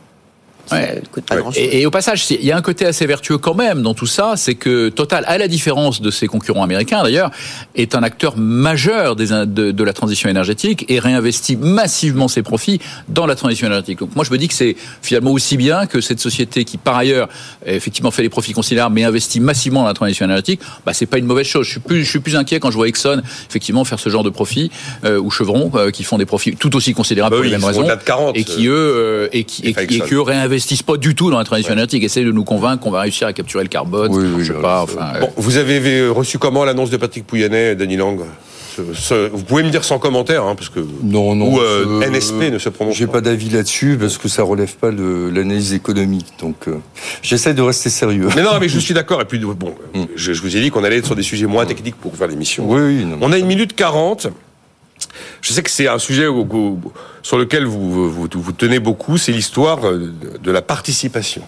Ouais. 0.70 1.00
ne 1.02 1.06
coûte 1.08 1.24
pas 1.24 1.34
Ouais. 1.34 1.40
grand-chose. 1.42 1.62
Et, 1.62 1.80
et 1.80 1.86
au 1.86 1.90
passage, 1.90 2.30
il 2.30 2.44
y 2.44 2.52
a 2.52 2.56
un 2.56 2.62
côté 2.62 2.86
assez 2.86 3.06
vertueux 3.06 3.38
quand 3.38 3.54
même 3.54 3.82
dans 3.82 3.94
tout 3.94 4.06
ça, 4.06 4.34
c'est 4.36 4.54
que 4.54 4.88
Total, 4.90 5.24
à 5.26 5.38
la 5.38 5.48
différence 5.48 6.00
de 6.00 6.10
ses 6.10 6.26
concurrents 6.26 6.62
américains 6.62 7.02
d'ailleurs, 7.02 7.30
est 7.74 7.94
un 7.94 8.02
acteur 8.02 8.36
majeur 8.36 9.16
des, 9.16 9.28
de, 9.28 9.70
de 9.72 9.84
la 9.84 9.92
transition 9.92 10.28
énergétique 10.28 10.84
et 10.88 10.98
réinvestit 10.98 11.56
massivement 11.56 12.28
ses 12.28 12.42
profits 12.42 12.80
dans 13.08 13.26
la 13.26 13.34
transition 13.34 13.66
énergétique. 13.66 13.98
Donc 13.98 14.14
moi 14.14 14.24
je 14.24 14.30
me 14.30 14.38
dis 14.38 14.48
que 14.48 14.54
c'est 14.54 14.76
finalement 15.02 15.32
aussi 15.32 15.56
bien 15.56 15.86
que 15.86 16.00
cette 16.00 16.20
société 16.20 16.64
qui 16.64 16.76
par 16.78 16.96
ailleurs 16.96 17.28
effectivement 17.66 18.10
fait 18.10 18.22
des 18.22 18.28
profits 18.28 18.52
considérables 18.52 18.94
mais 18.94 19.04
investit 19.04 19.40
massivement 19.40 19.82
dans 19.82 19.88
la 19.88 19.94
transition 19.94 20.24
énergétique, 20.26 20.60
bah 20.86 20.92
c'est 20.92 21.06
pas 21.06 21.18
une 21.18 21.26
mauvaise 21.26 21.46
chose. 21.46 21.66
Je 21.66 21.72
suis 21.72 21.80
plus, 21.80 22.04
je 22.04 22.10
suis 22.10 22.20
plus 22.20 22.36
inquiet 22.36 22.60
quand 22.60 22.70
je 22.70 22.76
vois 22.76 22.88
Exxon 22.88 23.22
effectivement 23.48 23.84
faire 23.84 23.98
ce 23.98 24.08
genre 24.08 24.22
de 24.24 24.30
profits 24.30 24.70
euh, 25.04 25.18
ou 25.18 25.30
Chevron 25.30 25.70
euh, 25.74 25.90
qui 25.90 26.04
font 26.04 26.18
des 26.18 26.26
profits 26.26 26.56
tout 26.56 26.74
aussi 26.76 26.92
considérables 26.94 27.32
Bah 27.34 27.38
pour 27.38 27.44
les 27.44 27.50
mêmes 27.50 27.64
raisons 27.64 27.80
au-delà 27.80 27.96
de 27.96 28.04
40, 28.04 28.36
et 28.36 28.44
qui 28.44 28.66
eux 28.68 28.72
euh, 28.74 29.28
et 29.32 29.44
qui, 29.44 29.62
et, 29.66 29.70
et 29.70 29.86
qui 29.86 30.14
eux 30.14 30.20
réinvestissent 30.20 30.51
pas 30.86 30.96
du 30.96 31.14
tout 31.14 31.30
dans 31.30 31.38
la 31.38 31.44
transition 31.44 31.72
énergétique, 31.72 32.02
essayent 32.04 32.24
de 32.24 32.32
nous 32.32 32.44
convaincre 32.44 32.82
qu'on 32.82 32.90
va 32.90 33.00
réussir 33.00 33.26
à 33.26 33.32
capturer 33.32 33.62
le 33.64 33.68
carbone. 33.68 34.10
Oui, 34.12 34.24
oui, 34.36 34.44
je 34.44 34.52
sais 34.52 34.60
pas. 34.60 34.82
Enfin, 34.82 35.12
euh, 35.16 35.20
Bon, 35.20 35.30
vous 35.36 35.56
avez 35.56 36.08
reçu 36.08 36.38
comment 36.38 36.64
l'annonce 36.64 36.90
de 36.90 36.96
Patrick 36.96 37.26
Pouyanné, 37.26 37.74
Denis 37.74 37.96
Lang 37.96 38.20
Ce- 38.74 38.80
ce- 38.94 39.28
Vous 39.28 39.42
pouvez 39.44 39.62
me 39.62 39.68
dire 39.70 39.84
sans 39.84 39.98
commentaire, 39.98 40.44
hein, 40.44 40.54
parce 40.54 40.70
que 40.70 40.80
Non, 41.02 41.34
non. 41.34 41.52
ou 41.52 41.60
euh, 41.60 42.00
NSP 42.00 42.50
ne 42.50 42.58
se 42.58 42.70
prononce 42.70 42.96
J'ai 42.96 43.06
pas. 43.06 43.14
pas 43.14 43.20
d'avis 43.20 43.50
là-dessus 43.50 43.98
parce 44.00 44.16
que 44.16 44.28
ça 44.28 44.42
relève 44.44 44.74
pas 44.76 44.90
de 44.90 45.30
l'analyse 45.34 45.74
économique. 45.74 46.26
Donc, 46.40 46.68
euh, 46.68 46.76
j'essaie 47.20 47.52
de 47.52 47.60
rester 47.60 47.90
sérieux. 47.90 48.28
Mais 48.34 48.42
non, 48.42 48.52
mais 48.58 48.70
je 48.70 48.78
suis 48.78 48.94
d'accord. 48.94 49.20
Et 49.20 49.26
puis 49.26 49.38
bon, 49.40 49.74
je, 50.16 50.32
je 50.32 50.40
vous 50.40 50.56
ai 50.56 50.60
dit 50.62 50.70
qu'on 50.70 50.84
allait 50.84 50.96
être 50.96 51.04
sur 51.06 51.14
des 51.16 51.22
sujets 51.22 51.44
moins 51.44 51.66
techniques 51.66 51.96
pour 51.96 52.16
faire 52.16 52.28
l'émission. 52.28 52.64
Oui, 52.66 52.80
oui. 52.80 53.04
non. 53.04 53.18
On 53.20 53.30
a 53.32 53.36
une 53.38 53.46
minute 53.46 53.74
40. 53.76 54.28
Je 55.42 55.52
sais 55.52 55.62
que 55.62 55.70
c'est 55.70 55.88
un 55.88 55.98
sujet 55.98 56.26
sur 57.22 57.36
lequel 57.36 57.66
vous, 57.66 58.28
tenez 58.56 58.78
beaucoup, 58.78 59.18
c'est 59.18 59.32
l'histoire 59.32 59.84
euh, 59.84 60.12
de 60.40 60.50
la 60.50 60.62
participation 60.62 61.42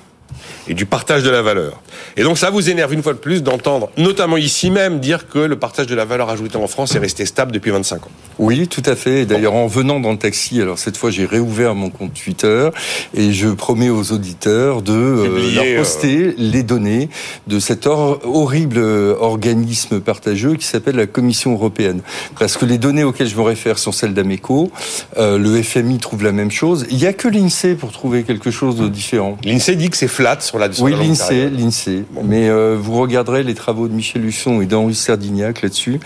et 0.68 0.74
du 0.74 0.86
partage 0.86 1.22
de 1.22 1.30
la 1.30 1.42
valeur. 1.42 1.80
Et 2.16 2.22
donc 2.22 2.38
ça 2.38 2.50
vous 2.50 2.70
énerve 2.70 2.92
une 2.94 3.02
fois 3.02 3.12
de 3.12 3.18
plus 3.18 3.42
d'entendre, 3.42 3.90
notamment 3.96 4.36
ici 4.36 4.70
même, 4.70 5.00
dire 5.00 5.28
que 5.28 5.38
le 5.38 5.56
partage 5.56 5.86
de 5.86 5.94
la 5.94 6.04
valeur 6.04 6.30
ajoutée 6.30 6.56
en 6.56 6.66
France 6.66 6.94
est 6.94 6.98
resté 6.98 7.26
stable 7.26 7.52
depuis 7.52 7.70
25 7.70 8.06
ans. 8.06 8.10
Oui, 8.38 8.66
tout 8.66 8.82
à 8.86 8.96
fait. 8.96 9.26
D'ailleurs, 9.26 9.54
en 9.54 9.66
venant 9.68 10.00
dans 10.00 10.10
le 10.10 10.18
taxi, 10.18 10.60
alors 10.60 10.78
cette 10.78 10.96
fois, 10.96 11.10
j'ai 11.10 11.24
réouvert 11.24 11.74
mon 11.76 11.88
compte 11.90 12.12
Twitter 12.14 12.68
et 13.16 13.32
je 13.32 13.48
promets 13.48 13.90
aux 13.90 14.10
auditeurs 14.12 14.82
de 14.82 14.92
euh, 14.92 15.54
leur 15.54 15.64
poster 15.78 16.34
les 16.36 16.62
données 16.64 17.08
de 17.46 17.60
cet 17.60 17.86
hor- 17.86 18.20
horrible 18.24 18.78
euh, 18.78 19.14
organisme 19.20 20.00
partageux 20.00 20.54
qui 20.56 20.66
s'appelle 20.66 20.96
la 20.96 21.06
Commission 21.06 21.52
européenne. 21.52 22.00
Parce 22.38 22.56
que 22.56 22.64
les 22.64 22.78
données 22.78 23.04
auxquelles 23.04 23.28
je 23.28 23.36
me 23.36 23.42
réfère 23.42 23.78
sont 23.78 23.92
celles 23.92 24.14
d'Ameco. 24.14 24.70
Euh, 25.16 25.38
le 25.38 25.62
FMI 25.62 25.98
trouve 25.98 26.24
la 26.24 26.32
même 26.32 26.50
chose. 26.50 26.86
Il 26.90 26.96
n'y 26.96 27.06
a 27.06 27.12
que 27.12 27.28
l'INSEE 27.28 27.74
pour 27.76 27.92
trouver 27.92 28.24
quelque 28.24 28.50
chose 28.50 28.76
de 28.76 28.88
différent. 28.88 29.38
L'INSEE 29.44 29.76
dit 29.76 29.90
que 29.90 29.96
c'est 29.96 30.08
flat 30.08 30.38
sur 30.54 30.60
la 30.60 30.72
sur 30.72 30.84
Oui, 30.84 30.92
l'INSEE, 30.92 31.50
l'INSEE. 31.50 32.04
Mais 32.22 32.48
euh, 32.48 32.76
vous 32.78 33.00
regarderez 33.00 33.42
les 33.42 33.54
travaux 33.54 33.88
de 33.88 33.92
Michel 33.92 34.24
Husson 34.24 34.60
et 34.60 34.66
d'Henri 34.66 34.94
Serdignac 34.94 35.62
là-dessus, 35.62 35.98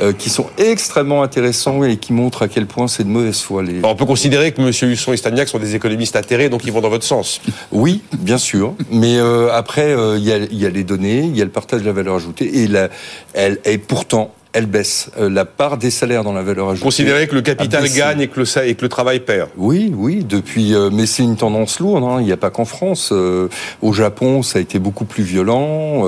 euh, 0.00 0.12
qui 0.12 0.30
sont 0.30 0.46
extrêmement 0.56 1.22
intéressants 1.22 1.82
et 1.82 1.96
qui 1.96 2.12
montrent 2.12 2.42
à 2.42 2.48
quel 2.48 2.66
point 2.66 2.86
c'est 2.86 3.02
de 3.02 3.08
mauvaise 3.08 3.40
foi. 3.40 3.62
Les... 3.62 3.80
On 3.82 3.96
peut 3.96 4.06
considérer 4.06 4.52
que 4.52 4.60
M. 4.60 4.68
Husson 4.68 5.12
et 5.12 5.16
Stagnac 5.16 5.48
sont 5.48 5.58
des 5.58 5.74
économistes 5.74 6.14
atterrés, 6.14 6.48
donc 6.48 6.64
ils 6.64 6.72
vont 6.72 6.80
dans 6.80 6.90
votre 6.90 7.04
sens. 7.04 7.40
Oui, 7.72 8.02
bien 8.12 8.38
sûr. 8.38 8.74
Mais 8.92 9.16
euh, 9.18 9.52
après, 9.52 9.96
il 10.16 10.24
y, 10.24 10.32
a, 10.32 10.36
il 10.36 10.58
y 10.58 10.66
a 10.66 10.70
les 10.70 10.84
données, 10.84 11.20
il 11.20 11.36
y 11.36 11.42
a 11.42 11.44
le 11.44 11.50
partage 11.50 11.80
de 11.80 11.86
la 11.86 11.92
valeur 11.92 12.14
ajoutée, 12.14 12.62
et, 12.62 12.68
la, 12.68 12.90
elle, 13.34 13.58
et 13.64 13.78
pourtant, 13.78 14.32
elle 14.58 14.66
baisse. 14.66 15.10
Euh, 15.18 15.30
la 15.30 15.44
part 15.44 15.78
des 15.78 15.90
salaires 15.90 16.24
dans 16.24 16.32
la 16.32 16.42
valeur 16.42 16.68
ajoutée. 16.68 16.84
Considérer 16.84 17.26
que 17.28 17.34
le 17.34 17.42
capital 17.42 17.88
gagne 17.88 18.20
et 18.20 18.28
que 18.28 18.40
le, 18.40 18.44
sa- 18.44 18.66
et 18.66 18.74
que 18.74 18.82
le 18.82 18.88
travail 18.88 19.20
perd. 19.20 19.48
Oui, 19.56 19.92
oui, 19.96 20.24
depuis. 20.28 20.74
euh, 20.74 20.90
mais 20.92 21.06
c'est 21.06 21.22
une 21.22 21.36
tendance 21.36 21.78
lourde. 21.80 22.02
hein. 22.04 22.16
Il 22.20 22.26
n'y 22.26 22.32
a 22.32 22.36
pas 22.36 22.50
qu'en 22.50 22.64
France. 22.64 23.10
Euh, 23.12 23.48
au 23.82 23.92
Japon, 23.92 24.42
ça 24.42 24.58
a 24.58 24.62
été 24.62 24.78
beaucoup 24.78 25.04
plus 25.04 25.22
violent. 25.22 26.04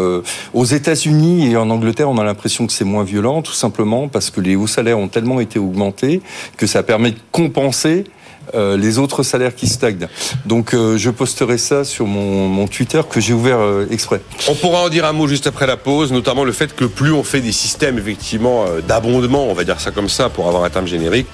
Aux 0.55 0.65
États-Unis 0.65 1.51
et 1.53 1.57
en 1.57 1.71
Angleterre, 1.71 2.11
on 2.11 2.19
a 2.19 2.25
l'impression 2.25 2.67
que 2.67 2.73
c'est 2.73 2.85
moins 2.85 3.05
violent, 3.05 3.43
tout 3.43 3.53
simplement 3.53 4.09
parce 4.09 4.31
que 4.31 4.41
les 4.41 4.57
hauts 4.57 4.67
salaires 4.67 4.99
ont 4.99 5.09
tellement 5.09 5.41
été 5.41 5.59
augmentés 5.59 6.21
que 6.57 6.67
ça 6.67 6.83
permet 6.83 7.13
de 7.13 7.17
compenser. 7.33 8.05
Euh, 8.55 8.77
les 8.77 8.99
autres 8.99 9.23
salaires 9.23 9.55
qui 9.55 9.67
stagnent. 9.67 10.09
Donc 10.47 10.75
euh, 10.75 10.97
je 10.97 11.11
posterai 11.11 11.59
ça 11.59 11.85
sur 11.85 12.07
mon, 12.07 12.67
Twitter 12.67 13.01
que 13.09 13.21
j'ai 13.21 13.33
ouvert 13.33 13.59
euh, 13.59 13.87
exprès. 13.91 14.21
On 14.49 14.55
pourra 14.55 14.83
en 14.83 14.89
dire 14.89 15.05
un 15.05 15.13
mot 15.13 15.27
juste 15.27 15.47
après 15.47 15.67
la 15.67 15.77
pause, 15.77 16.13
notamment 16.13 16.45
le 16.45 16.53
fait 16.53 16.75
que 16.75 16.85
plus 16.85 17.13
on 17.13 17.23
fait 17.23 17.41
des 17.41 17.53
systèmes 17.53 17.99
effectivement 17.99 18.67
d'abondement, 18.87 19.47
on 19.47 19.55
va 19.55 19.65
dire 19.65 19.81
ça 19.81 19.91
comme 19.91 20.09
ça 20.09 20.29
pour 20.29 20.47
avoir 20.49 20.65
un 20.65 20.71
terme 20.71 20.87
générique, 20.87 21.27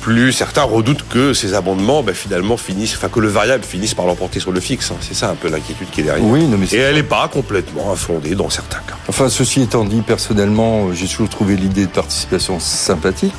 plus 0.00 0.32
certains 0.32 0.62
redoutent 0.62 1.06
que 1.08 1.32
ces 1.34 1.54
abondements 1.54 2.02
ben, 2.02 2.14
finalement 2.14 2.56
finissent, 2.56 2.94
enfin 2.96 3.08
que 3.08 3.20
le 3.20 3.28
variable 3.28 3.64
finisse 3.64 3.94
par 3.94 4.06
l'emporter 4.06 4.40
sur 4.40 4.52
le 4.52 4.60
fixe. 4.60 4.90
hein. 4.90 4.96
C'est 5.00 5.14
ça 5.14 5.30
un 5.30 5.34
peu 5.34 5.48
l'inquiétude 5.50 5.88
qui 5.90 6.00
est 6.00 6.04
derrière. 6.04 6.24
Oui, 6.24 6.44
non 6.46 6.56
mais 6.58 6.66
Et 6.72 6.78
elle 6.78 6.94
n'est 6.96 7.02
pas 7.02 7.28
complètement 7.28 7.92
infondée 7.92 8.34
dans 8.34 8.48
certains 8.50 8.78
cas. 8.78 8.96
Enfin, 9.08 9.28
ceci 9.28 9.62
étant 9.62 9.84
dit, 9.84 10.00
personnellement, 10.00 10.86
euh, 10.88 10.92
j'ai 10.94 11.06
toujours 11.06 11.28
trouvé 11.28 11.56
l'idée 11.56 11.86
de 11.86 11.90
participation 11.90 12.58
sympathique. 12.60 13.32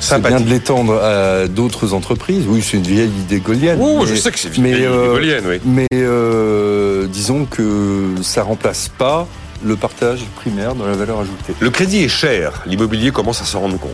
C'est 0.00 0.18
bien 0.20 0.28
Sympathique. 0.30 0.46
de 0.46 0.50
l'étendre 0.52 0.94
à 1.02 1.48
d'autres 1.48 1.92
entreprises. 1.94 2.44
Oui, 2.48 2.62
c'est 2.62 2.76
une 2.76 2.82
vieille 2.84 3.10
idée 3.10 3.40
gaulienne. 3.40 3.78
Oh, 3.80 4.00
mais- 4.02 4.06
je 4.06 4.14
sais 4.14 4.30
que 4.30 4.38
c'est 4.38 4.56
mais, 4.58 4.72
vieille 4.72 4.86
euh, 4.86 5.12
gaulienne, 5.12 5.44
oui. 5.46 5.60
Mais 5.64 5.86
euh, 5.92 7.06
disons 7.06 7.44
que 7.44 8.14
ça 8.22 8.42
remplace 8.42 8.88
pas 8.96 9.26
le 9.64 9.76
partage 9.76 10.20
primaire 10.36 10.74
dans 10.74 10.84
la 10.86 10.92
valeur 10.92 11.20
ajoutée. 11.20 11.54
Le 11.58 11.70
crédit 11.70 12.04
est 12.04 12.08
cher, 12.08 12.62
l'immobilier 12.66 13.10
commence 13.12 13.40
à 13.40 13.44
s'en 13.44 13.60
rendre 13.60 13.78
compte. 13.78 13.92